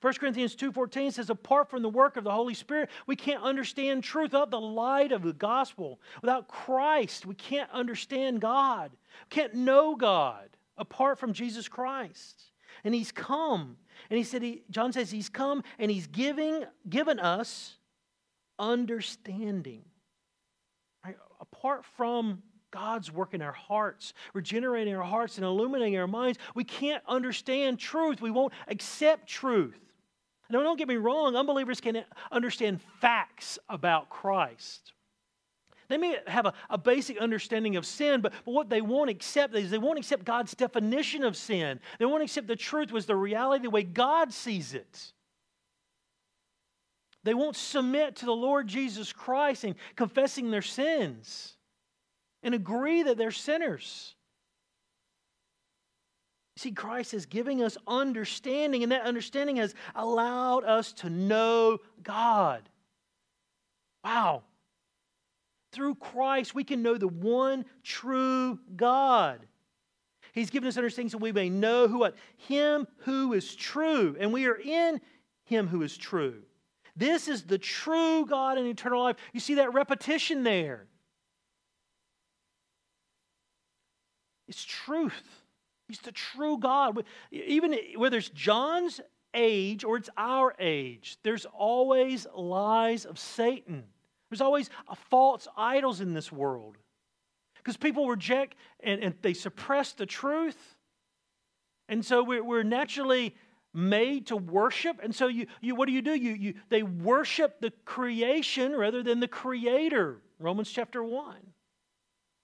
1 0.00 0.14
Corinthians 0.14 0.54
2:14 0.54 1.12
says 1.12 1.28
apart 1.28 1.68
from 1.68 1.82
the 1.82 1.88
work 1.88 2.16
of 2.16 2.24
the 2.24 2.30
Holy 2.30 2.54
Spirit, 2.54 2.88
we 3.06 3.16
can't 3.16 3.42
understand 3.42 4.04
truth 4.04 4.32
without 4.32 4.50
the 4.50 4.60
light 4.60 5.10
of 5.10 5.22
the 5.22 5.32
gospel. 5.32 6.00
Without 6.22 6.46
Christ, 6.46 7.26
we 7.26 7.34
can't 7.34 7.70
understand 7.70 8.40
God. 8.40 8.92
We 8.92 9.30
can't 9.30 9.54
know 9.54 9.96
God 9.96 10.48
apart 10.76 11.18
from 11.18 11.32
Jesus 11.32 11.66
Christ. 11.68 12.44
And 12.84 12.94
he's 12.94 13.10
come. 13.10 13.76
And 14.08 14.16
he 14.16 14.22
said 14.22 14.42
he, 14.42 14.62
John 14.70 14.92
says 14.92 15.10
he's 15.10 15.28
come 15.28 15.64
and 15.80 15.90
he's 15.90 16.06
giving 16.06 16.64
given 16.88 17.18
us 17.18 17.77
understanding. 18.58 19.84
Right? 21.04 21.16
Apart 21.40 21.84
from 21.96 22.42
God's 22.70 23.10
work 23.10 23.34
in 23.34 23.42
our 23.42 23.52
hearts, 23.52 24.12
regenerating 24.34 24.94
our 24.94 25.02
hearts 25.02 25.36
and 25.36 25.44
illuminating 25.44 25.98
our 25.98 26.06
minds. 26.06 26.38
We 26.54 26.64
can't 26.64 27.02
understand 27.06 27.78
truth. 27.78 28.20
We 28.20 28.30
won't 28.30 28.52
accept 28.68 29.26
truth. 29.26 29.78
Now, 30.50 30.62
don't 30.62 30.78
get 30.78 30.88
me 30.88 30.96
wrong, 30.96 31.36
unbelievers 31.36 31.80
can 31.80 32.04
understand 32.32 32.80
facts 33.00 33.58
about 33.68 34.08
Christ. 34.08 34.92
They 35.88 35.98
may 35.98 36.18
have 36.26 36.46
a, 36.46 36.52
a 36.70 36.78
basic 36.78 37.18
understanding 37.18 37.76
of 37.76 37.86
sin, 37.86 38.20
but, 38.20 38.32
but 38.44 38.52
what 38.52 38.68
they 38.68 38.80
won't 38.80 39.10
accept 39.10 39.54
is 39.54 39.70
they 39.70 39.78
won't 39.78 39.98
accept 39.98 40.24
God's 40.24 40.54
definition 40.54 41.24
of 41.24 41.36
sin. 41.36 41.80
They 41.98 42.04
won't 42.04 42.22
accept 42.22 42.46
the 42.46 42.56
truth 42.56 42.92
was 42.92 43.06
the 43.06 43.16
reality 43.16 43.64
the 43.64 43.70
way 43.70 43.82
God 43.82 44.32
sees 44.32 44.74
it. 44.74 45.12
They 47.28 47.34
won't 47.34 47.56
submit 47.56 48.16
to 48.16 48.24
the 48.24 48.32
Lord 48.32 48.66
Jesus 48.66 49.12
Christ 49.12 49.62
and 49.62 49.74
confessing 49.96 50.50
their 50.50 50.62
sins 50.62 51.56
and 52.42 52.54
agree 52.54 53.02
that 53.02 53.18
they're 53.18 53.30
sinners. 53.30 54.14
See, 56.56 56.72
Christ 56.72 57.12
is 57.12 57.26
giving 57.26 57.62
us 57.62 57.76
understanding, 57.86 58.82
and 58.82 58.92
that 58.92 59.02
understanding 59.02 59.56
has 59.56 59.74
allowed 59.94 60.64
us 60.64 60.94
to 60.94 61.10
know 61.10 61.76
God. 62.02 62.66
Wow. 64.02 64.44
Through 65.72 65.96
Christ, 65.96 66.54
we 66.54 66.64
can 66.64 66.82
know 66.82 66.96
the 66.96 67.08
one 67.08 67.66
true 67.82 68.58
God. 68.74 69.46
He's 70.32 70.48
given 70.48 70.66
us 70.66 70.78
understanding 70.78 71.10
so 71.10 71.18
we 71.18 71.32
may 71.32 71.50
know 71.50 71.88
who 71.88 71.98
what? 71.98 72.16
Him 72.38 72.86
who 73.00 73.34
is 73.34 73.54
true. 73.54 74.16
And 74.18 74.32
we 74.32 74.46
are 74.46 74.58
in 74.58 75.02
Him 75.44 75.68
who 75.68 75.82
is 75.82 75.94
true. 75.94 76.44
This 76.98 77.28
is 77.28 77.44
the 77.44 77.58
true 77.58 78.26
God 78.26 78.58
and 78.58 78.66
eternal 78.66 79.04
life. 79.04 79.16
You 79.32 79.38
see 79.38 79.54
that 79.54 79.72
repetition 79.72 80.42
there. 80.42 80.86
It's 84.48 84.64
truth. 84.64 85.42
He's 85.86 86.00
the 86.00 86.10
true 86.10 86.58
God. 86.58 87.04
Even 87.30 87.78
whether 87.96 88.18
it's 88.18 88.30
John's 88.30 89.00
age 89.32 89.84
or 89.84 89.96
it's 89.96 90.10
our 90.16 90.54
age, 90.58 91.18
there's 91.22 91.46
always 91.46 92.26
lies 92.34 93.04
of 93.04 93.16
Satan. 93.18 93.84
There's 94.28 94.40
always 94.40 94.68
uh, 94.88 94.96
false 95.08 95.46
idols 95.56 96.00
in 96.00 96.14
this 96.14 96.32
world. 96.32 96.78
Because 97.56 97.76
people 97.76 98.08
reject 98.08 98.56
and, 98.80 99.02
and, 99.02 99.14
they 99.22 99.34
suppress 99.34 99.92
the 99.92 100.06
truth. 100.06 100.76
And 101.88 102.04
so 102.04 102.24
we're, 102.24 102.42
we're 102.42 102.62
naturally 102.62 103.34
made 103.78 104.26
to 104.26 104.36
worship. 104.36 104.98
And 105.02 105.14
so 105.14 105.28
you, 105.28 105.46
you 105.60 105.74
what 105.74 105.86
do 105.86 105.92
you 105.92 106.02
do? 106.02 106.14
You, 106.14 106.32
you, 106.32 106.54
they 106.68 106.82
worship 106.82 107.60
the 107.60 107.70
creation 107.84 108.74
rather 108.74 109.02
than 109.02 109.20
the 109.20 109.28
creator. 109.28 110.20
Romans 110.40 110.70
chapter 110.70 111.02
1. 111.02 111.36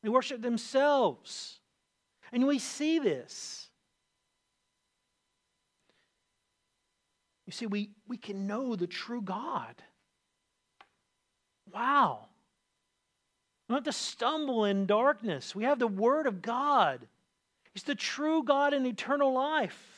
They 0.02 0.08
worship 0.08 0.40
themselves. 0.40 1.58
And 2.32 2.46
we 2.46 2.58
see 2.58 3.00
this. 3.00 3.68
You 7.46 7.52
see, 7.52 7.66
we, 7.66 7.90
we 8.06 8.16
can 8.16 8.46
know 8.46 8.76
the 8.76 8.86
true 8.86 9.20
God. 9.20 9.74
Wow. 11.72 12.26
We 13.68 13.72
don't 13.72 13.84
have 13.84 13.92
to 13.92 13.98
stumble 13.98 14.64
in 14.64 14.86
darkness. 14.86 15.54
We 15.54 15.64
have 15.64 15.78
the 15.78 15.86
Word 15.86 16.26
of 16.26 16.42
God. 16.42 17.06
He's 17.72 17.82
the 17.82 17.94
true 17.94 18.44
God 18.44 18.72
and 18.72 18.86
eternal 18.86 19.32
life. 19.32 19.93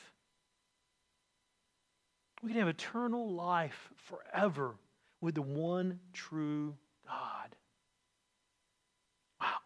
We 2.47 2.53
can 2.53 2.61
have 2.61 2.69
eternal 2.69 3.29
life 3.33 3.91
forever 3.97 4.77
with 5.21 5.35
the 5.35 5.43
one 5.43 5.99
true 6.13 6.77
God. 7.05 7.57
Wow. 9.41 9.57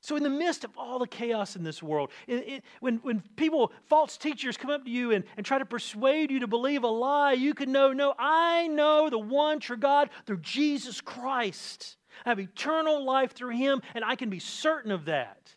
So, 0.00 0.16
in 0.16 0.22
the 0.22 0.30
midst 0.30 0.64
of 0.64 0.70
all 0.78 0.98
the 0.98 1.06
chaos 1.06 1.56
in 1.56 1.62
this 1.62 1.82
world, 1.82 2.10
it, 2.26 2.48
it, 2.48 2.64
when, 2.80 3.00
when 3.02 3.22
people, 3.36 3.70
false 3.84 4.16
teachers 4.16 4.56
come 4.56 4.70
up 4.70 4.86
to 4.86 4.90
you 4.90 5.10
and, 5.10 5.24
and 5.36 5.44
try 5.44 5.58
to 5.58 5.66
persuade 5.66 6.30
you 6.30 6.40
to 6.40 6.46
believe 6.46 6.84
a 6.84 6.88
lie, 6.88 7.34
you 7.34 7.52
can 7.52 7.70
know, 7.70 7.92
no, 7.92 8.14
I 8.18 8.66
know 8.66 9.10
the 9.10 9.18
one 9.18 9.60
true 9.60 9.76
God 9.76 10.08
through 10.24 10.38
Jesus 10.38 11.02
Christ. 11.02 11.98
I 12.24 12.30
have 12.30 12.40
eternal 12.40 13.04
life 13.04 13.32
through 13.32 13.58
him, 13.58 13.82
and 13.94 14.02
I 14.02 14.16
can 14.16 14.30
be 14.30 14.38
certain 14.38 14.90
of 14.90 15.04
that. 15.04 15.54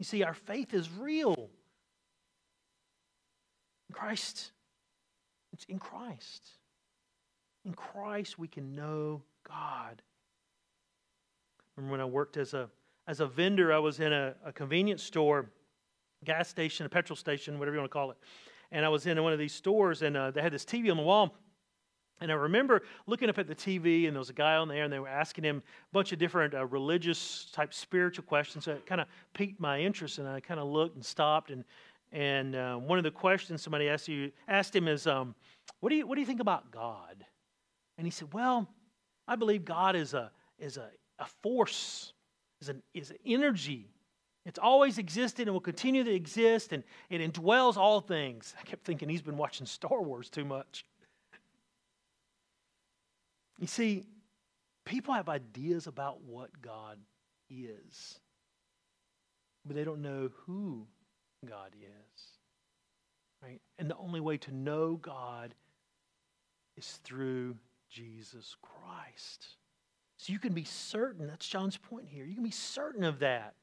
You 0.00 0.04
see, 0.04 0.24
our 0.24 0.34
faith 0.34 0.74
is 0.74 0.90
real. 0.90 1.48
In 3.90 3.94
Christ, 3.94 4.52
it's 5.52 5.64
in 5.64 5.80
Christ. 5.80 6.48
In 7.64 7.74
Christ, 7.74 8.38
we 8.38 8.46
can 8.46 8.76
know 8.76 9.24
God. 9.48 10.00
Remember 11.74 11.90
when 11.90 12.00
I 12.00 12.04
worked 12.04 12.36
as 12.36 12.54
a, 12.54 12.70
as 13.08 13.18
a 13.18 13.26
vendor, 13.26 13.72
I 13.72 13.80
was 13.80 13.98
in 13.98 14.12
a, 14.12 14.36
a 14.46 14.52
convenience 14.52 15.02
store, 15.02 15.50
gas 16.24 16.48
station, 16.48 16.86
a 16.86 16.88
petrol 16.88 17.16
station, 17.16 17.58
whatever 17.58 17.74
you 17.74 17.80
want 17.80 17.90
to 17.90 17.92
call 17.92 18.12
it. 18.12 18.18
And 18.70 18.86
I 18.86 18.88
was 18.88 19.06
in 19.06 19.20
one 19.20 19.32
of 19.32 19.40
these 19.40 19.52
stores, 19.52 20.02
and 20.02 20.16
uh, 20.16 20.30
they 20.30 20.40
had 20.40 20.52
this 20.52 20.64
TV 20.64 20.88
on 20.92 20.96
the 20.96 21.02
wall. 21.02 21.34
And 22.20 22.30
I 22.30 22.36
remember 22.36 22.82
looking 23.08 23.28
up 23.28 23.38
at 23.38 23.48
the 23.48 23.56
TV, 23.56 24.06
and 24.06 24.14
there 24.14 24.20
was 24.20 24.30
a 24.30 24.34
guy 24.34 24.54
on 24.54 24.68
there, 24.68 24.84
and 24.84 24.92
they 24.92 25.00
were 25.00 25.08
asking 25.08 25.42
him 25.42 25.56
a 25.56 25.92
bunch 25.92 26.12
of 26.12 26.20
different 26.20 26.54
uh, 26.54 26.64
religious 26.66 27.46
type 27.50 27.74
spiritual 27.74 28.24
questions. 28.24 28.66
So 28.66 28.72
it 28.72 28.86
kind 28.86 29.00
of 29.00 29.08
piqued 29.34 29.58
my 29.58 29.80
interest, 29.80 30.18
and 30.18 30.28
I 30.28 30.38
kind 30.38 30.60
of 30.60 30.68
looked 30.68 30.94
and 30.94 31.04
stopped. 31.04 31.50
And 31.50 31.64
and 32.12 32.54
uh, 32.54 32.76
one 32.76 32.98
of 32.98 33.04
the 33.04 33.10
questions 33.10 33.62
somebody 33.62 33.88
asked 33.88 34.08
you 34.08 34.32
asked 34.48 34.74
him 34.74 34.88
is, 34.88 35.06
um, 35.06 35.34
"What 35.80 35.90
do 35.90 35.96
you 35.96 36.06
what 36.06 36.16
do 36.16 36.20
you 36.20 36.26
think 36.26 36.40
about 36.40 36.70
God?" 36.70 37.24
And 37.98 38.06
he 38.06 38.10
said, 38.10 38.32
"Well, 38.32 38.68
I 39.28 39.36
believe 39.36 39.64
God 39.64 39.96
is 39.96 40.14
a 40.14 40.30
is 40.58 40.76
a 40.76 40.90
a 41.20 41.26
force, 41.42 42.12
is 42.60 42.68
an, 42.68 42.82
is 42.94 43.10
an 43.10 43.18
energy. 43.24 43.90
It's 44.46 44.58
always 44.58 44.98
existed 44.98 45.46
and 45.46 45.52
will 45.52 45.60
continue 45.60 46.02
to 46.02 46.12
exist, 46.12 46.72
and 46.72 46.82
it 47.10 47.20
indwells 47.20 47.76
all 47.76 48.00
things. 48.00 48.54
I 48.58 48.64
kept 48.64 48.84
thinking 48.84 49.08
he's 49.08 49.22
been 49.22 49.36
watching 49.36 49.66
Star 49.66 50.02
Wars 50.02 50.30
too 50.30 50.46
much. 50.46 50.84
You 53.58 53.66
see, 53.66 54.06
people 54.86 55.12
have 55.12 55.28
ideas 55.28 55.86
about 55.86 56.22
what 56.22 56.62
God 56.62 56.98
is, 57.50 58.18
but 59.66 59.76
they 59.76 59.84
don't 59.84 60.00
know 60.00 60.30
who 60.46 60.86
God 61.48 61.72
is. 61.80 62.22
Right? 63.42 63.60
And 63.78 63.88
the 63.88 63.96
only 63.96 64.20
way 64.20 64.36
to 64.38 64.54
know 64.54 64.96
God 64.96 65.54
is 66.76 67.00
through 67.04 67.56
Jesus 67.88 68.56
Christ. 68.62 69.46
So 70.18 70.32
you 70.32 70.38
can 70.38 70.52
be 70.52 70.64
certain, 70.64 71.26
that's 71.26 71.48
John's 71.48 71.78
point 71.78 72.06
here. 72.06 72.24
You 72.24 72.34
can 72.34 72.44
be 72.44 72.50
certain 72.50 73.04
of 73.04 73.20
that. 73.20 73.54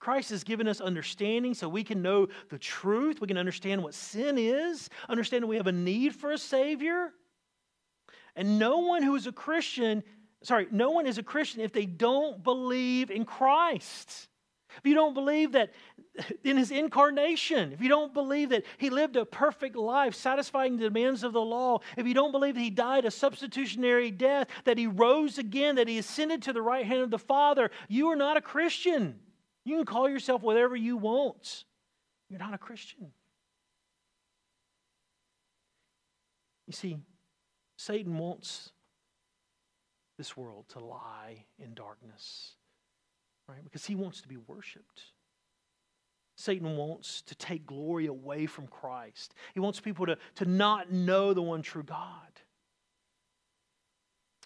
Christ 0.00 0.30
has 0.30 0.42
given 0.42 0.66
us 0.66 0.80
understanding 0.80 1.54
so 1.54 1.68
we 1.68 1.84
can 1.84 2.02
know 2.02 2.26
the 2.48 2.58
truth. 2.58 3.20
We 3.20 3.28
can 3.28 3.36
understand 3.36 3.82
what 3.82 3.94
sin 3.94 4.38
is, 4.38 4.88
understand 5.08 5.42
that 5.42 5.48
we 5.48 5.56
have 5.56 5.66
a 5.66 5.72
need 5.72 6.14
for 6.14 6.32
a 6.32 6.38
Savior. 6.38 7.12
And 8.34 8.58
no 8.58 8.78
one 8.78 9.02
who 9.02 9.14
is 9.14 9.26
a 9.26 9.32
Christian, 9.32 10.02
sorry, 10.42 10.66
no 10.70 10.90
one 10.90 11.06
is 11.06 11.18
a 11.18 11.22
Christian 11.22 11.60
if 11.60 11.72
they 11.72 11.84
don't 11.86 12.42
believe 12.42 13.10
in 13.10 13.24
Christ. 13.24 14.28
If 14.78 14.86
you 14.86 14.94
don't 14.94 15.14
believe 15.14 15.52
that 15.52 15.72
in 16.44 16.56
his 16.56 16.70
incarnation, 16.70 17.72
if 17.72 17.80
you 17.80 17.88
don't 17.88 18.14
believe 18.14 18.50
that 18.50 18.64
he 18.78 18.90
lived 18.90 19.16
a 19.16 19.24
perfect 19.24 19.76
life 19.76 20.14
satisfying 20.14 20.76
the 20.76 20.84
demands 20.84 21.24
of 21.24 21.32
the 21.32 21.40
law, 21.40 21.80
if 21.96 22.06
you 22.06 22.14
don't 22.14 22.32
believe 22.32 22.54
that 22.54 22.60
he 22.60 22.70
died 22.70 23.04
a 23.04 23.10
substitutionary 23.10 24.10
death, 24.10 24.48
that 24.64 24.78
he 24.78 24.86
rose 24.86 25.38
again, 25.38 25.76
that 25.76 25.88
he 25.88 25.98
ascended 25.98 26.42
to 26.42 26.52
the 26.52 26.62
right 26.62 26.86
hand 26.86 27.02
of 27.02 27.10
the 27.10 27.18
Father, 27.18 27.70
you 27.88 28.08
are 28.08 28.16
not 28.16 28.36
a 28.36 28.40
Christian. 28.40 29.18
You 29.64 29.76
can 29.76 29.84
call 29.84 30.08
yourself 30.08 30.42
whatever 30.42 30.76
you 30.76 30.96
want. 30.96 31.64
You're 32.28 32.38
not 32.38 32.54
a 32.54 32.58
Christian. 32.58 33.12
You 36.66 36.72
see, 36.72 36.98
Satan 37.76 38.16
wants 38.16 38.70
this 40.16 40.36
world 40.36 40.66
to 40.68 40.78
lie 40.78 41.46
in 41.58 41.74
darkness, 41.74 42.54
right? 43.50 43.64
Because 43.64 43.86
he 43.86 43.94
wants 43.94 44.20
to 44.22 44.28
be 44.28 44.36
worshiped. 44.36 45.02
Satan 46.36 46.76
wants 46.76 47.22
to 47.22 47.34
take 47.34 47.66
glory 47.66 48.06
away 48.06 48.46
from 48.46 48.66
Christ. 48.66 49.34
He 49.52 49.60
wants 49.60 49.80
people 49.80 50.06
to, 50.06 50.16
to 50.36 50.44
not 50.46 50.90
know 50.90 51.34
the 51.34 51.42
one 51.42 51.62
true 51.62 51.82
God. 51.82 52.40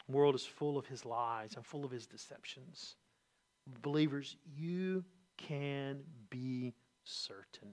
The 0.08 0.16
world 0.16 0.34
is 0.34 0.44
full 0.44 0.76
of 0.76 0.86
his 0.86 1.04
lies 1.04 1.54
and 1.54 1.64
full 1.64 1.84
of 1.84 1.90
his 1.90 2.06
deceptions. 2.06 2.96
Believers, 3.82 4.36
you 4.56 5.04
can 5.38 6.00
be 6.30 6.74
certain. 7.04 7.72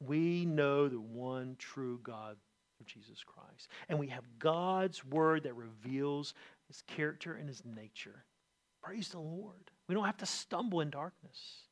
We 0.00 0.46
know 0.46 0.88
the 0.88 1.00
one 1.00 1.56
true 1.58 2.00
God 2.02 2.36
of 2.80 2.86
Jesus 2.86 3.22
Christ. 3.24 3.68
And 3.88 3.98
we 3.98 4.08
have 4.08 4.24
God's 4.38 5.04
word 5.04 5.42
that 5.44 5.54
reveals 5.54 6.34
his 6.68 6.82
character 6.82 7.34
and 7.34 7.48
his 7.48 7.62
nature. 7.64 8.24
Praise 8.86 9.08
the 9.08 9.18
Lord. 9.18 9.72
We 9.88 9.96
don't 9.96 10.04
have 10.04 10.18
to 10.18 10.26
stumble 10.26 10.80
in 10.80 10.90
darkness. 10.90 11.64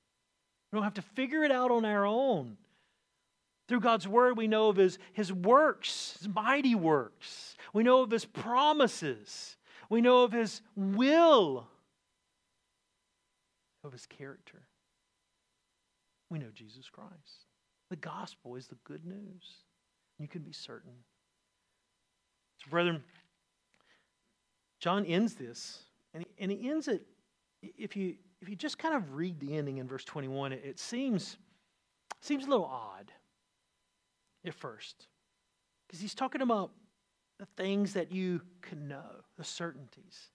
We 0.72 0.76
don't 0.76 0.82
have 0.82 0.94
to 0.94 1.02
figure 1.02 1.44
it 1.44 1.52
out 1.52 1.70
on 1.70 1.84
our 1.84 2.04
own. 2.04 2.56
Through 3.68 3.80
God's 3.80 4.08
word, 4.08 4.36
we 4.36 4.48
know 4.48 4.68
of 4.68 4.76
his, 4.76 4.98
his 5.12 5.32
works, 5.32 6.16
his 6.18 6.28
mighty 6.28 6.74
works. 6.74 7.56
We 7.72 7.84
know 7.84 8.02
of 8.02 8.10
his 8.10 8.24
promises. 8.24 9.56
We 9.88 10.00
know 10.00 10.24
of 10.24 10.32
his 10.32 10.60
will, 10.74 11.68
of 13.84 13.92
his 13.92 14.06
character. 14.06 14.62
We 16.30 16.40
know 16.40 16.50
Jesus 16.52 16.90
Christ. 16.90 17.46
The 17.90 17.96
gospel 17.96 18.56
is 18.56 18.66
the 18.66 18.78
good 18.82 19.06
news. 19.06 19.62
You 20.18 20.26
can 20.26 20.42
be 20.42 20.52
certain. 20.52 20.94
So, 22.58 22.70
brethren, 22.70 23.04
John 24.80 25.04
ends 25.06 25.34
this, 25.34 25.84
and 26.14 26.24
he, 26.24 26.42
and 26.42 26.50
he 26.50 26.70
ends 26.70 26.88
it. 26.88 27.06
If 27.62 27.96
you 27.96 28.14
if 28.40 28.48
you 28.48 28.56
just 28.56 28.78
kind 28.78 28.94
of 28.94 29.14
read 29.14 29.40
the 29.40 29.56
ending 29.56 29.78
in 29.78 29.88
verse 29.88 30.04
21, 30.04 30.52
it, 30.52 30.62
it 30.64 30.78
seems 30.78 31.36
seems 32.20 32.46
a 32.46 32.48
little 32.48 32.66
odd 32.66 33.12
at 34.46 34.54
first, 34.54 35.06
because 35.86 36.00
he's 36.00 36.14
talking 36.14 36.40
about 36.40 36.70
the 37.38 37.46
things 37.56 37.92
that 37.94 38.12
you 38.12 38.40
can 38.62 38.88
know, 38.88 39.24
the 39.36 39.44
certainties, 39.44 40.30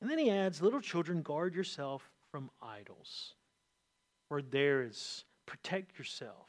and 0.00 0.10
then 0.10 0.18
he 0.18 0.30
adds, 0.30 0.62
"Little 0.62 0.80
children, 0.80 1.22
guard 1.22 1.54
yourself 1.54 2.10
from 2.30 2.50
idols." 2.62 3.34
Word 4.30 4.50
there 4.50 4.82
is 4.82 5.24
protect 5.46 5.98
yourself 5.98 6.48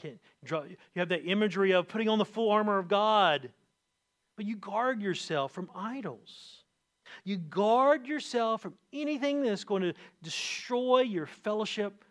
can 0.00 0.18
draw, 0.44 0.62
you 0.62 0.76
have 0.96 1.10
that 1.10 1.26
imagery 1.26 1.72
of 1.72 1.88
putting 1.88 2.08
on 2.08 2.18
the 2.18 2.24
full 2.24 2.50
armor 2.50 2.78
of 2.78 2.88
God, 2.88 3.50
but 4.36 4.46
you 4.46 4.56
guard 4.56 5.02
yourself 5.02 5.52
from 5.52 5.70
idols. 5.74 6.64
You 7.24 7.36
guard 7.36 8.06
yourself 8.06 8.62
from 8.62 8.74
anything 8.92 9.42
that's 9.42 9.64
going 9.64 9.82
to 9.82 9.94
destroy 10.22 11.00
your 11.00 11.26
fellowship 11.26 12.04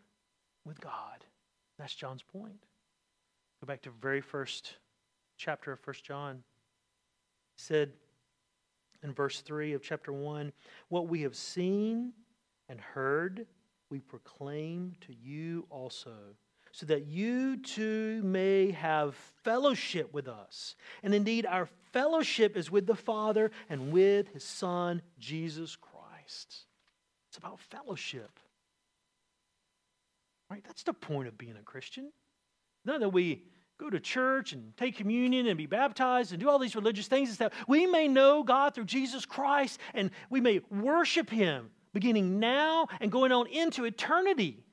with 0.65 0.79
God. 0.79 1.25
That's 1.77 1.95
John's 1.95 2.23
point. 2.23 2.63
Go 3.61 3.67
back 3.67 3.81
to 3.83 3.89
the 3.89 3.95
very 4.01 4.21
first 4.21 4.75
chapter 5.37 5.71
of 5.71 5.79
First 5.79 6.03
John. 6.03 6.35
He 7.55 7.63
said 7.63 7.91
in 9.03 9.13
verse 9.13 9.41
3 9.41 9.73
of 9.73 9.81
chapter 9.81 10.13
1 10.13 10.51
What 10.89 11.07
we 11.07 11.21
have 11.21 11.35
seen 11.35 12.13
and 12.67 12.79
heard, 12.79 13.45
we 13.89 13.99
proclaim 13.99 14.93
to 15.01 15.13
you 15.13 15.65
also 15.69 16.13
so 16.71 16.85
that 16.85 17.07
you 17.07 17.57
too 17.57 18.21
may 18.23 18.71
have 18.71 19.15
fellowship 19.43 20.13
with 20.13 20.27
us. 20.27 20.75
And 21.03 21.13
indeed, 21.13 21.45
our 21.45 21.67
fellowship 21.91 22.55
is 22.55 22.71
with 22.71 22.85
the 22.85 22.95
Father 22.95 23.51
and 23.69 23.91
with 23.91 24.29
his 24.33 24.43
Son, 24.43 25.01
Jesus 25.17 25.75
Christ. 25.75 26.65
It's 27.29 27.37
about 27.37 27.59
fellowship. 27.59 28.39
Right? 30.49 30.63
That's 30.65 30.83
the 30.83 30.93
point 30.93 31.27
of 31.27 31.37
being 31.37 31.55
a 31.59 31.63
Christian. 31.63 32.11
Not 32.85 33.01
that 33.01 33.09
we 33.09 33.43
go 33.79 33.89
to 33.89 33.99
church 33.99 34.51
and 34.51 34.75
take 34.77 34.97
communion 34.97 35.47
and 35.47 35.57
be 35.57 35.65
baptized 35.65 36.31
and 36.31 36.41
do 36.41 36.49
all 36.49 36.59
these 36.59 36.75
religious 36.75 37.07
things 37.07 37.29
and 37.29 37.35
stuff. 37.35 37.53
We 37.67 37.85
may 37.85 38.07
know 38.07 38.43
God 38.43 38.75
through 38.75 38.85
Jesus 38.85 39.25
Christ 39.25 39.79
and 39.93 40.11
we 40.29 40.41
may 40.41 40.61
worship 40.69 41.29
him 41.29 41.69
beginning 41.93 42.39
now 42.39 42.87
and 42.99 43.11
going 43.11 43.31
on 43.31 43.47
into 43.47 43.85
eternity. 43.85 44.63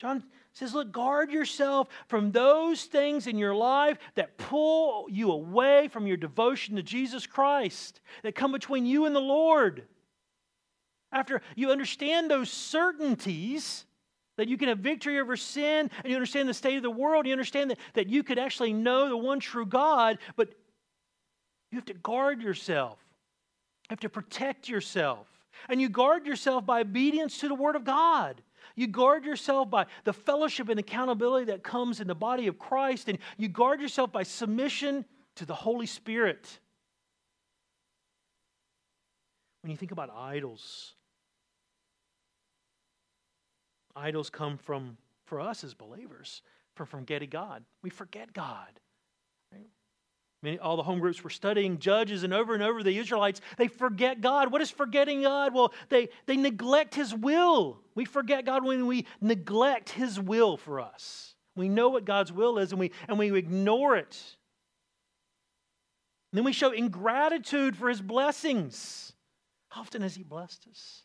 John 0.00 0.24
says, 0.52 0.74
Look, 0.74 0.92
guard 0.92 1.30
yourself 1.30 1.88
from 2.08 2.32
those 2.32 2.84
things 2.84 3.26
in 3.26 3.36
your 3.36 3.54
life 3.54 3.98
that 4.14 4.38
pull 4.38 5.06
you 5.10 5.30
away 5.30 5.88
from 5.88 6.06
your 6.06 6.16
devotion 6.16 6.76
to 6.76 6.82
Jesus 6.82 7.26
Christ, 7.26 8.00
that 8.22 8.34
come 8.34 8.52
between 8.52 8.86
you 8.86 9.04
and 9.04 9.14
the 9.14 9.20
Lord. 9.20 9.86
After 11.12 11.42
you 11.54 11.70
understand 11.70 12.30
those 12.30 12.50
certainties, 12.50 13.84
that 14.36 14.48
you 14.48 14.56
can 14.56 14.68
have 14.68 14.78
victory 14.78 15.20
over 15.20 15.36
sin, 15.36 15.90
and 16.02 16.06
you 16.06 16.14
understand 16.14 16.48
the 16.48 16.54
state 16.54 16.76
of 16.76 16.82
the 16.82 16.90
world, 16.90 17.26
you 17.26 17.32
understand 17.32 17.70
that, 17.70 17.78
that 17.94 18.08
you 18.08 18.22
could 18.22 18.38
actually 18.38 18.72
know 18.72 19.08
the 19.08 19.16
one 19.16 19.38
true 19.38 19.66
God, 19.66 20.18
but 20.36 20.48
you 21.70 21.76
have 21.76 21.84
to 21.86 21.94
guard 21.94 22.40
yourself. 22.40 22.98
You 23.90 23.94
have 23.94 24.00
to 24.00 24.08
protect 24.08 24.68
yourself. 24.68 25.26
And 25.68 25.80
you 25.80 25.88
guard 25.88 26.26
yourself 26.26 26.64
by 26.64 26.80
obedience 26.80 27.38
to 27.38 27.48
the 27.48 27.54
Word 27.54 27.76
of 27.76 27.84
God. 27.84 28.40
You 28.80 28.86
guard 28.86 29.26
yourself 29.26 29.68
by 29.68 29.84
the 30.04 30.14
fellowship 30.14 30.70
and 30.70 30.80
accountability 30.80 31.52
that 31.52 31.62
comes 31.62 32.00
in 32.00 32.06
the 32.06 32.14
body 32.14 32.46
of 32.46 32.58
Christ, 32.58 33.10
and 33.10 33.18
you 33.36 33.46
guard 33.46 33.78
yourself 33.78 34.10
by 34.10 34.22
submission 34.22 35.04
to 35.36 35.44
the 35.44 35.54
Holy 35.54 35.84
Spirit. 35.84 36.58
When 39.62 39.70
you 39.70 39.76
think 39.76 39.92
about 39.92 40.08
idols, 40.08 40.94
idols 43.94 44.30
come 44.30 44.56
from, 44.56 44.96
for 45.26 45.42
us 45.42 45.62
as 45.62 45.74
believers, 45.74 46.40
from 46.74 46.86
forgetting 46.86 47.28
God. 47.28 47.62
We 47.82 47.90
forget 47.90 48.32
God. 48.32 48.80
Many, 50.42 50.58
all 50.58 50.76
the 50.76 50.82
home 50.82 51.00
groups 51.00 51.22
were 51.22 51.30
studying 51.30 51.78
judges, 51.78 52.22
and 52.22 52.32
over 52.32 52.54
and 52.54 52.62
over 52.62 52.82
the 52.82 52.96
Israelites, 52.96 53.42
they 53.58 53.68
forget 53.68 54.22
God. 54.22 54.50
What 54.50 54.62
is 54.62 54.70
forgetting 54.70 55.22
God? 55.22 55.52
Well, 55.52 55.74
they, 55.90 56.08
they 56.24 56.36
neglect 56.36 56.94
His 56.94 57.14
will. 57.14 57.80
We 57.94 58.06
forget 58.06 58.46
God 58.46 58.64
when 58.64 58.86
we 58.86 59.06
neglect 59.20 59.90
His 59.90 60.18
will 60.18 60.56
for 60.56 60.80
us. 60.80 61.34
We 61.56 61.68
know 61.68 61.90
what 61.90 62.06
God's 62.06 62.32
will 62.32 62.58
is, 62.58 62.72
and 62.72 62.80
we, 62.80 62.90
and 63.06 63.18
we 63.18 63.36
ignore 63.36 63.96
it. 63.96 64.18
And 66.32 66.38
then 66.38 66.44
we 66.44 66.52
show 66.52 66.70
ingratitude 66.70 67.76
for 67.76 67.90
His 67.90 68.00
blessings. 68.00 69.12
How 69.68 69.82
often 69.82 70.00
has 70.00 70.14
He 70.14 70.22
blessed 70.22 70.66
us? 70.70 71.02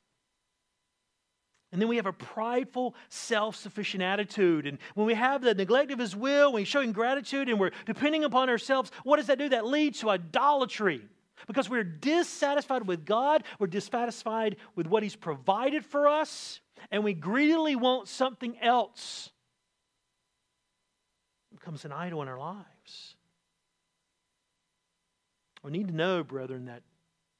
And 1.75 1.81
then 1.81 1.89
we 1.89 1.97
have 1.97 2.05
a 2.05 2.13
prideful, 2.13 2.95
self 3.09 3.57
sufficient 3.57 4.01
attitude. 4.01 4.65
And 4.65 4.77
when 4.93 5.05
we 5.05 5.13
have 5.13 5.41
the 5.41 5.53
neglect 5.53 5.91
of 5.91 5.99
His 5.99 6.15
will, 6.15 6.53
when 6.53 6.61
we 6.61 6.65
show 6.65 6.89
gratitude 6.89 7.49
and 7.49 7.59
we're 7.59 7.71
depending 7.85 8.23
upon 8.23 8.49
ourselves, 8.49 8.93
what 9.03 9.17
does 9.17 9.27
that 9.27 9.37
do? 9.39 9.49
That 9.49 9.65
leads 9.65 9.99
to 9.99 10.09
idolatry. 10.09 11.01
Because 11.47 11.69
we're 11.69 11.83
dissatisfied 11.83 12.87
with 12.87 13.05
God, 13.05 13.43
we're 13.59 13.67
dissatisfied 13.67 14.55
with 14.77 14.87
what 14.87 15.03
He's 15.03 15.17
provided 15.17 15.83
for 15.83 16.07
us, 16.07 16.61
and 16.91 17.03
we 17.03 17.13
greedily 17.13 17.75
want 17.75 18.07
something 18.07 18.57
else. 18.61 19.31
It 21.51 21.59
becomes 21.59 21.83
an 21.83 21.91
idol 21.91 22.21
in 22.21 22.29
our 22.29 22.39
lives. 22.39 23.15
We 25.61 25.71
need 25.71 25.89
to 25.89 25.93
know, 25.93 26.23
brethren, 26.23 26.67
that 26.67 26.83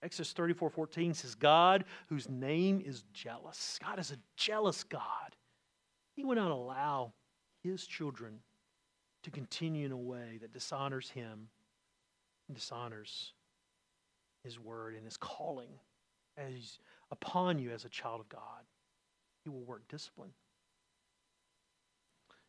Exodus 0.04 0.34
34 0.34 0.70
14 0.70 1.14
says, 1.14 1.36
God, 1.36 1.86
whose 2.10 2.30
name 2.30 2.82
is 2.86 3.04
jealous. 3.14 3.80
God 3.84 4.00
is 4.00 4.12
a 4.12 4.18
jealous 4.38 4.84
God. 4.84 5.36
He 6.14 6.24
would 6.24 6.38
not 6.38 6.52
allow 6.52 7.14
his 7.64 7.86
children 7.86 8.40
to 9.24 9.32
continue 9.32 9.86
in 9.86 9.92
a 9.92 9.98
way 9.98 10.38
that 10.42 10.54
dishonors 10.54 11.10
him 11.10 11.50
and 12.48 12.56
dishonors 12.56 13.34
his 14.44 14.60
word 14.60 14.96
and 14.96 15.04
his 15.04 15.18
calling 15.18 15.80
as 16.38 16.80
upon 17.12 17.58
you 17.58 17.72
as 17.72 17.86
a 17.86 17.90
child 17.90 18.22
of 18.22 18.30
God. 18.30 18.42
He 19.44 19.50
will 19.50 19.64
work 19.64 19.88
discipline. 19.88 20.32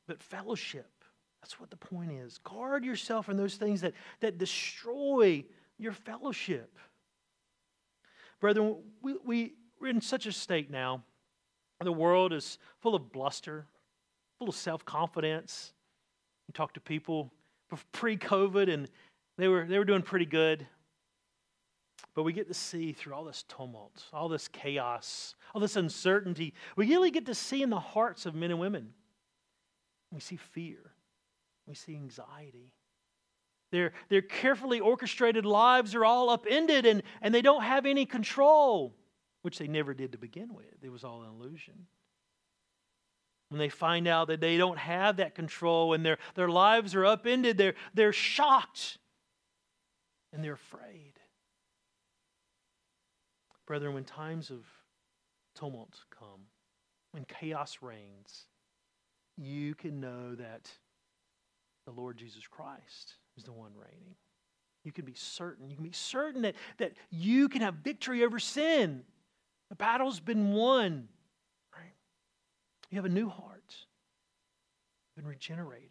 But 0.07 0.23
fellowship, 0.23 0.91
that's 1.43 1.59
what 1.59 1.71
the 1.71 1.77
point 1.77 2.13
is. 2.13 2.39
Guard 2.39 2.85
yourself 2.85 3.27
from 3.27 3.37
those 3.37 3.57
things 3.57 3.81
that, 3.81 3.95
that 4.21 4.39
destroy 4.39 5.45
your 5.79 5.93
fellowship. 5.93 6.79
Brethren, 8.41 8.77
we, 9.03 9.15
we, 9.25 9.55
we're 9.81 9.89
in 9.89 10.01
such 10.01 10.27
a 10.27 10.33
state 10.33 10.71
now. 10.71 11.03
The 11.81 11.93
world 11.93 12.33
is 12.33 12.59
full 12.81 12.95
of 12.95 13.13
bluster, 13.13 13.67
full 14.39 14.49
of 14.49 14.55
self 14.55 14.85
confidence. 14.85 15.73
You 16.49 16.53
talk 16.53 16.73
to 16.75 16.81
people 16.81 17.33
pre 17.93 18.17
COVID, 18.17 18.73
and 18.73 18.89
they 19.37 19.49
were, 19.49 19.67
they 19.67 19.79
were 19.79 19.85
doing 19.85 20.03
pretty 20.03 20.27
good. 20.27 20.67
But 22.15 22.23
we 22.23 22.33
get 22.33 22.49
to 22.49 22.55
see 22.55 22.93
through 22.93 23.15
all 23.15 23.25
this 23.25 23.45
tumult, 23.47 24.05
all 24.13 24.29
this 24.29 24.49
chaos, 24.49 25.35
all 25.55 25.61
this 25.61 25.77
uncertainty, 25.77 26.55
we 26.75 26.87
really 26.87 27.11
get 27.11 27.27
to 27.27 27.35
see 27.35 27.63
in 27.63 27.69
the 27.69 27.79
hearts 27.79 28.25
of 28.25 28.35
men 28.35 28.51
and 28.51 28.59
women. 28.59 28.95
We 30.11 30.21
see 30.21 30.37
fear, 30.37 30.79
we 31.67 31.75
see 31.75 31.95
anxiety, 31.95 32.73
Their, 33.73 33.93
their 34.09 34.23
carefully 34.23 34.81
orchestrated 34.81 35.45
lives 35.45 35.95
are 35.95 36.05
all 36.05 36.31
upended 36.31 36.87
and, 36.87 37.03
and 37.21 37.35
they 37.35 37.43
don't 37.43 37.63
have 37.63 37.85
any 37.85 38.07
control, 38.07 38.95
which 39.43 39.59
they 39.59 39.67
never 39.67 39.93
did 39.93 40.13
to 40.13 40.19
begin 40.19 40.55
with. 40.55 40.83
It 40.83 40.91
was 40.91 41.05
all 41.05 41.23
an 41.23 41.29
illusion. 41.29 41.87
When 43.49 43.59
they 43.59 43.69
find 43.69 44.09
out 44.09 44.29
that 44.29 44.41
they 44.41 44.57
don't 44.57 44.79
have 44.79 45.17
that 45.17 45.35
control 45.35 45.95
and 45.95 46.05
their, 46.05 46.19
their 46.35 46.49
lives 46.49 46.95
are 46.95 47.07
upended, 47.07 47.59
they're, 47.59 47.75
they're 47.95 48.13
shocked 48.13 48.99
and 50.33 50.43
they're 50.43 50.55
afraid. 50.55 51.15
Brethren, 53.67 53.95
when 53.95 54.05
times 54.05 54.51
of 54.51 54.65
tumult 55.57 55.97
come, 56.17 56.43
when 57.11 57.25
chaos 57.25 57.79
reigns, 57.81 58.47
you 59.37 59.75
can 59.75 60.01
know 60.01 60.35
that 60.37 60.71
the 61.85 61.93
Lord 61.93 62.17
Jesus 62.17 62.47
Christ 62.47 63.15
is 63.37 63.45
the 63.45 63.53
one 63.53 63.73
reigning. 63.75 64.15
You 64.85 64.93
can 64.93 65.05
be 65.05 65.15
certain. 65.15 65.69
You 65.69 65.77
can 65.77 65.85
be 65.85 65.93
certain 65.93 66.43
that, 66.43 66.55
that 66.79 66.93
you 67.11 67.49
can 67.49 67.61
have 67.61 67.75
victory 67.75 68.25
over 68.25 68.39
sin. 68.39 69.03
The 69.69 69.75
battle's 69.75 70.21
been 70.21 70.53
won. 70.53 71.09
Right? 71.75 71.93
You 72.91 72.97
have 72.97 73.05
a 73.05 73.09
new 73.09 73.29
heart, 73.29 73.75
You've 75.17 75.25
been 75.25 75.31
regenerated. 75.31 75.91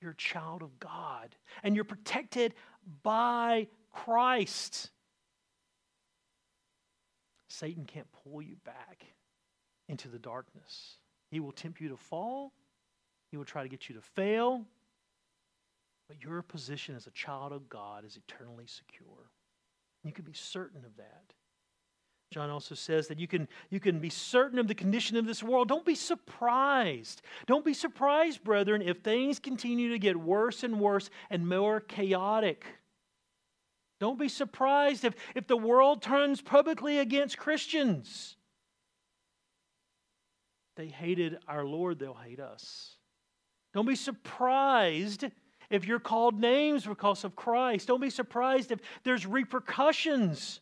You're 0.00 0.12
a 0.12 0.16
child 0.16 0.62
of 0.62 0.78
God, 0.78 1.34
and 1.62 1.74
you're 1.74 1.84
protected 1.84 2.54
by 3.02 3.66
Christ. 3.92 4.90
Satan 7.48 7.84
can't 7.84 8.06
pull 8.24 8.40
you 8.40 8.56
back 8.64 9.04
into 9.88 10.08
the 10.08 10.18
darkness. 10.18 10.98
He 11.30 11.40
will 11.40 11.52
tempt 11.52 11.80
you 11.80 11.88
to 11.88 11.96
fall, 11.96 12.52
he 13.30 13.36
will 13.36 13.44
try 13.44 13.62
to 13.62 13.68
get 13.68 13.88
you 13.88 13.94
to 13.96 14.00
fail. 14.00 14.64
But 16.08 16.22
your 16.22 16.42
position 16.42 16.96
as 16.96 17.06
a 17.06 17.10
child 17.10 17.52
of 17.52 17.68
God 17.68 18.04
is 18.04 18.16
eternally 18.16 18.66
secure. 18.66 19.30
You 20.02 20.12
can 20.12 20.24
be 20.24 20.32
certain 20.32 20.84
of 20.84 20.96
that. 20.96 21.34
John 22.30 22.50
also 22.50 22.74
says 22.74 23.08
that 23.08 23.18
you 23.18 23.26
can, 23.26 23.48
you 23.70 23.80
can 23.80 24.00
be 24.00 24.10
certain 24.10 24.58
of 24.58 24.68
the 24.68 24.74
condition 24.74 25.16
of 25.16 25.26
this 25.26 25.42
world. 25.42 25.68
Don't 25.68 25.84
be 25.84 25.94
surprised. 25.94 27.22
Don't 27.46 27.64
be 27.64 27.72
surprised, 27.72 28.44
brethren, 28.44 28.82
if 28.82 28.98
things 28.98 29.38
continue 29.38 29.90
to 29.90 29.98
get 29.98 30.16
worse 30.16 30.62
and 30.62 30.78
worse 30.78 31.08
and 31.30 31.48
more 31.48 31.80
chaotic. 31.80 32.66
Don't 33.98 34.18
be 34.18 34.28
surprised 34.28 35.04
if, 35.04 35.14
if 35.34 35.46
the 35.46 35.56
world 35.56 36.02
turns 36.02 36.40
publicly 36.40 36.98
against 36.98 37.38
Christians. 37.38 38.36
They 40.76 40.86
hated 40.86 41.38
our 41.48 41.64
Lord, 41.64 41.98
they'll 41.98 42.14
hate 42.14 42.40
us. 42.40 42.96
Don't 43.74 43.88
be 43.88 43.96
surprised 43.96 45.24
if 45.70 45.86
you're 45.86 46.00
called 46.00 46.40
names 46.40 46.86
because 46.86 47.24
of 47.24 47.36
Christ. 47.36 47.88
Don't 47.88 48.00
be 48.00 48.10
surprised 48.10 48.72
if 48.72 48.80
there's 49.04 49.26
repercussions. 49.26 50.60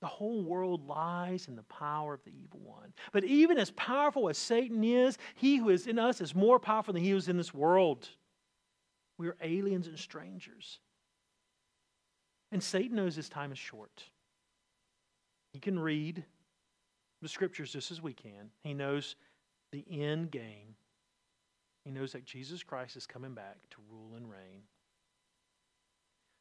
The 0.00 0.06
whole 0.06 0.42
world 0.44 0.86
lies 0.86 1.48
in 1.48 1.56
the 1.56 1.62
power 1.64 2.14
of 2.14 2.24
the 2.24 2.30
evil 2.30 2.60
one. 2.60 2.92
But 3.12 3.24
even 3.24 3.58
as 3.58 3.70
powerful 3.72 4.28
as 4.28 4.38
Satan 4.38 4.84
is, 4.84 5.18
he 5.34 5.56
who 5.56 5.70
is 5.70 5.86
in 5.86 5.98
us 5.98 6.20
is 6.20 6.34
more 6.34 6.60
powerful 6.60 6.94
than 6.94 7.02
he 7.02 7.10
who 7.10 7.16
is 7.16 7.28
in 7.28 7.36
this 7.36 7.52
world. 7.52 8.08
We 9.16 9.26
are 9.28 9.36
aliens 9.42 9.88
and 9.88 9.98
strangers. 9.98 10.78
And 12.52 12.62
Satan 12.62 12.96
knows 12.96 13.16
his 13.16 13.28
time 13.28 13.50
is 13.50 13.58
short. 13.58 14.04
He 15.52 15.58
can 15.58 15.78
read 15.78 16.24
the 17.20 17.28
scriptures 17.28 17.72
just 17.72 17.90
as 17.90 18.00
we 18.00 18.12
can. 18.12 18.50
He 18.62 18.74
knows 18.74 19.16
the 19.72 19.84
end 19.90 20.30
game. 20.30 20.76
He 21.84 21.90
knows 21.90 22.12
that 22.12 22.24
Jesus 22.24 22.62
Christ 22.62 22.96
is 22.96 23.06
coming 23.06 23.34
back 23.34 23.56
to 23.70 23.76
rule 23.90 24.14
and 24.16 24.30
reign. 24.30 24.62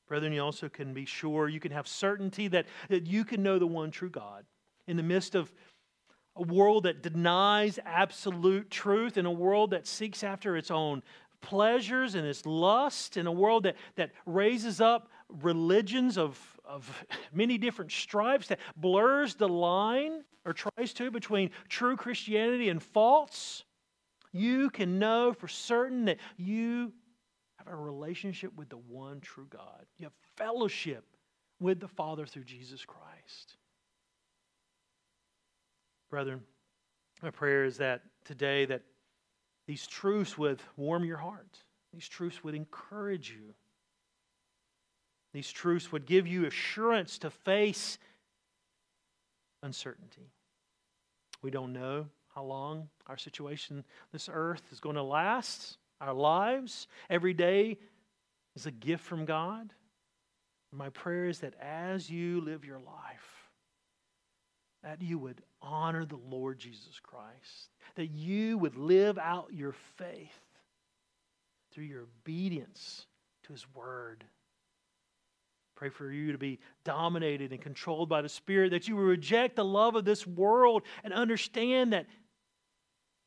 Brethren, 0.07 0.31
you 0.33 0.41
also 0.41 0.69
can 0.69 0.93
be 0.93 1.05
sure, 1.05 1.49
you 1.49 1.59
can 1.59 1.71
have 1.71 1.87
certainty 1.87 2.47
that, 2.49 2.65
that 2.89 3.07
you 3.07 3.25
can 3.25 3.43
know 3.43 3.59
the 3.59 3.67
one 3.67 3.91
true 3.91 4.09
God. 4.09 4.45
In 4.87 4.95
the 4.95 5.03
midst 5.03 5.35
of 5.35 5.51
a 6.35 6.43
world 6.43 6.83
that 6.83 7.03
denies 7.03 7.79
absolute 7.85 8.69
truth, 8.71 9.17
in 9.17 9.25
a 9.25 9.31
world 9.31 9.71
that 9.71 9.85
seeks 9.85 10.23
after 10.23 10.55
its 10.55 10.71
own 10.71 11.03
pleasures 11.41 12.15
and 12.15 12.25
its 12.25 12.45
lust, 12.45 13.17
in 13.17 13.27
a 13.27 13.31
world 13.31 13.63
that, 13.63 13.75
that 13.95 14.11
raises 14.25 14.79
up 14.79 15.09
religions 15.29 16.17
of, 16.17 16.39
of 16.65 17.05
many 17.33 17.57
different 17.57 17.91
stripes, 17.91 18.47
that 18.47 18.59
blurs 18.77 19.35
the 19.35 19.47
line 19.47 20.23
or 20.45 20.53
tries 20.53 20.93
to 20.93 21.11
between 21.11 21.51
true 21.67 21.97
Christianity 21.97 22.69
and 22.69 22.81
false, 22.81 23.65
you 24.31 24.69
can 24.69 24.99
know 24.99 25.33
for 25.33 25.47
certain 25.47 26.05
that 26.05 26.17
you 26.37 26.91
have 27.57 27.67
a 27.67 27.75
relationship 27.75 28.51
with 28.55 28.69
the 28.69 28.77
one 28.77 29.19
true 29.19 29.47
God. 29.49 29.85
You 29.97 30.05
have 30.05 30.13
fellowship 30.35 31.05
with 31.59 31.79
the 31.79 31.87
Father 31.87 32.25
through 32.25 32.43
Jesus 32.43 32.85
Christ. 32.85 33.57
Brethren, 36.09 36.41
my 37.21 37.31
prayer 37.31 37.65
is 37.65 37.77
that 37.77 38.01
today 38.25 38.65
that 38.65 38.83
these 39.67 39.85
truths 39.87 40.37
would 40.37 40.61
warm 40.77 41.03
your 41.03 41.17
heart. 41.17 41.63
These 41.93 42.07
truths 42.07 42.43
would 42.43 42.55
encourage 42.55 43.29
you. 43.31 43.53
These 45.33 45.51
truths 45.51 45.91
would 45.91 46.05
give 46.05 46.25
you 46.25 46.45
assurance 46.45 47.17
to 47.19 47.29
face 47.29 47.97
uncertainty. 49.61 50.31
We 51.41 51.51
don't 51.51 51.73
know 51.73 52.07
how 52.37 52.43
long 52.43 52.87
our 53.07 53.17
situation, 53.17 53.83
this 54.11 54.29
earth, 54.31 54.61
is 54.71 54.79
going 54.79 54.95
to 54.95 55.01
last, 55.01 55.79
our 55.99 56.13
lives. 56.13 56.87
Every 57.09 57.33
day 57.33 57.79
is 58.55 58.67
a 58.67 58.71
gift 58.71 59.03
from 59.03 59.25
God. 59.25 59.73
My 60.71 60.89
prayer 60.89 61.25
is 61.25 61.39
that 61.39 61.55
as 61.59 62.11
you 62.11 62.39
live 62.41 62.63
your 62.63 62.77
life, 62.77 63.49
that 64.83 65.01
you 65.01 65.17
would 65.17 65.41
honor 65.63 66.05
the 66.05 66.19
Lord 66.29 66.59
Jesus 66.59 66.99
Christ, 67.01 67.71
that 67.95 68.11
you 68.11 68.59
would 68.59 68.77
live 68.77 69.17
out 69.17 69.47
your 69.51 69.73
faith 69.95 70.39
through 71.73 71.85
your 71.85 72.03
obedience 72.03 73.07
to 73.45 73.53
His 73.53 73.65
Word. 73.73 74.23
Pray 75.75 75.89
for 75.89 76.11
you 76.11 76.33
to 76.33 76.37
be 76.37 76.59
dominated 76.83 77.51
and 77.51 77.61
controlled 77.61 78.09
by 78.09 78.21
the 78.21 78.29
Spirit, 78.29 78.69
that 78.69 78.87
you 78.87 78.95
would 78.95 79.07
reject 79.07 79.55
the 79.55 79.65
love 79.65 79.95
of 79.95 80.05
this 80.05 80.27
world 80.27 80.83
and 81.03 81.13
understand 81.13 81.93
that 81.93 82.05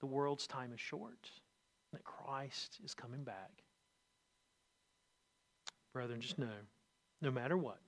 the 0.01 0.07
world's 0.07 0.47
time 0.47 0.73
is 0.73 0.81
short, 0.81 1.31
that 1.93 2.05
Christ 2.05 2.79
is 2.85 2.95
coming 2.95 3.23
back. 3.23 3.63
Brethren, 5.93 6.21
just 6.21 6.39
know 6.39 6.49
no 7.21 7.31
matter 7.31 7.57
what, 7.57 7.79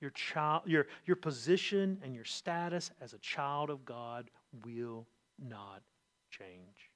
your, 0.00 0.10
child, 0.10 0.62
your, 0.66 0.86
your 1.06 1.16
position 1.16 1.98
and 2.02 2.14
your 2.14 2.24
status 2.24 2.90
as 3.00 3.12
a 3.12 3.18
child 3.18 3.70
of 3.70 3.84
God 3.84 4.30
will 4.64 5.06
not 5.38 5.82
change. 6.30 6.90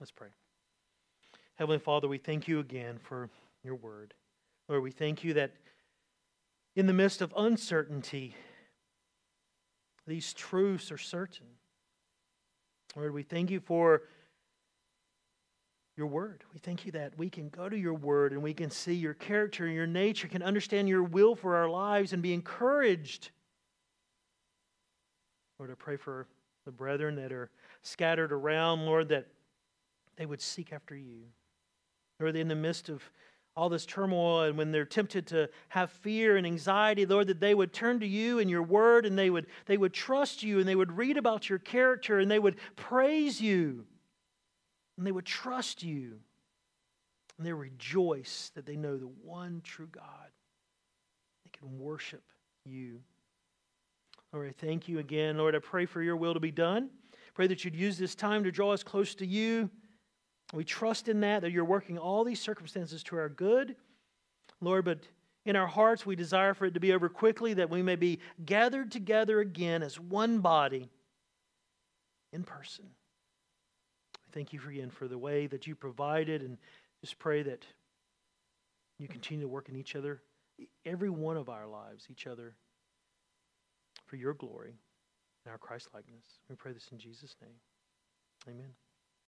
Let's 0.00 0.12
pray. 0.12 0.28
Heavenly 1.56 1.78
Father, 1.78 2.08
we 2.08 2.18
thank 2.18 2.48
you 2.48 2.58
again 2.60 2.98
for 2.98 3.30
your 3.62 3.76
word. 3.76 4.14
Lord, 4.68 4.82
we 4.82 4.90
thank 4.90 5.22
you 5.22 5.34
that 5.34 5.52
in 6.74 6.86
the 6.86 6.92
midst 6.92 7.22
of 7.22 7.32
uncertainty, 7.36 8.34
these 10.06 10.32
truths 10.32 10.90
are 10.90 10.98
certain. 10.98 11.46
Lord, 12.96 13.12
we 13.12 13.22
thank 13.22 13.50
you 13.50 13.60
for 13.60 14.02
your 15.96 16.06
word. 16.06 16.42
We 16.52 16.58
thank 16.58 16.86
you 16.86 16.92
that 16.92 17.16
we 17.16 17.30
can 17.30 17.48
go 17.48 17.68
to 17.68 17.76
your 17.76 17.94
word 17.94 18.32
and 18.32 18.42
we 18.42 18.54
can 18.54 18.70
see 18.70 18.94
your 18.94 19.14
character 19.14 19.66
and 19.66 19.74
your 19.74 19.86
nature, 19.86 20.28
can 20.28 20.42
understand 20.42 20.88
your 20.88 21.02
will 21.02 21.34
for 21.34 21.56
our 21.56 21.68
lives 21.68 22.12
and 22.12 22.22
be 22.22 22.34
encouraged. 22.34 23.30
Lord, 25.58 25.70
I 25.70 25.74
pray 25.74 25.96
for 25.96 26.26
the 26.64 26.72
brethren 26.72 27.16
that 27.16 27.32
are 27.32 27.50
scattered 27.82 28.32
around, 28.32 28.86
Lord, 28.86 29.08
that 29.10 29.26
they 30.16 30.26
would 30.26 30.40
seek 30.40 30.72
after 30.72 30.96
you. 30.96 31.22
Lord, 32.18 32.36
in 32.36 32.48
the 32.48 32.54
midst 32.54 32.88
of 32.88 33.02
all 33.56 33.68
this 33.68 33.86
turmoil 33.86 34.42
and 34.42 34.58
when 34.58 34.72
they're 34.72 34.84
tempted 34.84 35.26
to 35.28 35.48
have 35.68 35.90
fear 35.90 36.36
and 36.36 36.44
anxiety 36.44 37.06
lord 37.06 37.28
that 37.28 37.38
they 37.38 37.54
would 37.54 37.72
turn 37.72 38.00
to 38.00 38.06
you 38.06 38.40
and 38.40 38.50
your 38.50 38.62
word 38.62 39.06
and 39.06 39.16
they 39.16 39.30
would 39.30 39.46
they 39.66 39.76
would 39.76 39.92
trust 39.92 40.42
you 40.42 40.58
and 40.58 40.68
they 40.68 40.74
would 40.74 40.90
read 40.90 41.16
about 41.16 41.48
your 41.48 41.60
character 41.60 42.18
and 42.18 42.30
they 42.30 42.38
would 42.38 42.56
praise 42.76 43.40
you 43.40 43.86
and 44.96 45.06
they 45.06 45.12
would 45.12 45.24
trust 45.24 45.82
you. 45.82 46.18
And 47.38 47.46
they 47.46 47.52
rejoice 47.52 48.52
that 48.54 48.64
they 48.64 48.76
know 48.76 48.96
the 48.96 49.10
one 49.24 49.60
true 49.64 49.88
god. 49.90 50.30
They 51.44 51.58
can 51.58 51.78
worship 51.78 52.22
you. 52.64 53.00
Lord 54.32 54.48
i 54.48 54.52
thank 54.64 54.88
you 54.88 54.98
again. 54.98 55.36
Lord 55.36 55.56
i 55.56 55.58
pray 55.58 55.86
for 55.86 56.02
your 56.02 56.16
will 56.16 56.34
to 56.34 56.40
be 56.40 56.52
done. 56.52 56.90
Pray 57.34 57.48
that 57.48 57.64
you'd 57.64 57.74
use 57.74 57.98
this 57.98 58.14
time 58.14 58.44
to 58.44 58.52
draw 58.52 58.72
us 58.72 58.84
close 58.84 59.14
to 59.16 59.26
you 59.26 59.68
we 60.54 60.64
trust 60.64 61.08
in 61.08 61.20
that, 61.20 61.42
that 61.42 61.50
you're 61.50 61.64
working 61.64 61.98
all 61.98 62.24
these 62.24 62.40
circumstances 62.40 63.02
to 63.04 63.16
our 63.16 63.28
good, 63.28 63.76
Lord, 64.60 64.84
but 64.84 65.00
in 65.44 65.56
our 65.56 65.66
hearts 65.66 66.06
we 66.06 66.16
desire 66.16 66.54
for 66.54 66.66
it 66.66 66.74
to 66.74 66.80
be 66.80 66.92
over 66.92 67.08
quickly, 67.08 67.54
that 67.54 67.70
we 67.70 67.82
may 67.82 67.96
be 67.96 68.20
gathered 68.44 68.90
together 68.90 69.40
again 69.40 69.82
as 69.82 69.98
one 69.98 70.38
body 70.38 70.90
in 72.32 72.42
person. 72.44 72.86
Thank 74.32 74.52
you 74.52 74.60
again 74.68 74.90
for 74.90 75.06
the 75.06 75.18
way 75.18 75.46
that 75.46 75.66
you 75.66 75.74
provided 75.74 76.42
and 76.42 76.58
Just 77.00 77.18
pray 77.18 77.42
that 77.42 77.66
you 78.98 79.08
continue 79.08 79.44
to 79.44 79.48
work 79.48 79.68
in 79.68 79.76
each 79.76 79.94
other, 79.94 80.22
every 80.86 81.10
one 81.10 81.36
of 81.36 81.48
our 81.48 81.66
lives, 81.66 82.06
each 82.10 82.26
other, 82.26 82.54
for 84.06 84.16
your 84.16 84.34
glory 84.34 84.74
and 85.44 85.52
our 85.52 85.58
Christ 85.58 85.88
likeness. 85.92 86.24
We 86.48 86.56
pray 86.56 86.72
this 86.72 86.88
in 86.92 86.98
Jesus' 86.98 87.36
name. 87.42 87.56
Amen. 88.48 88.70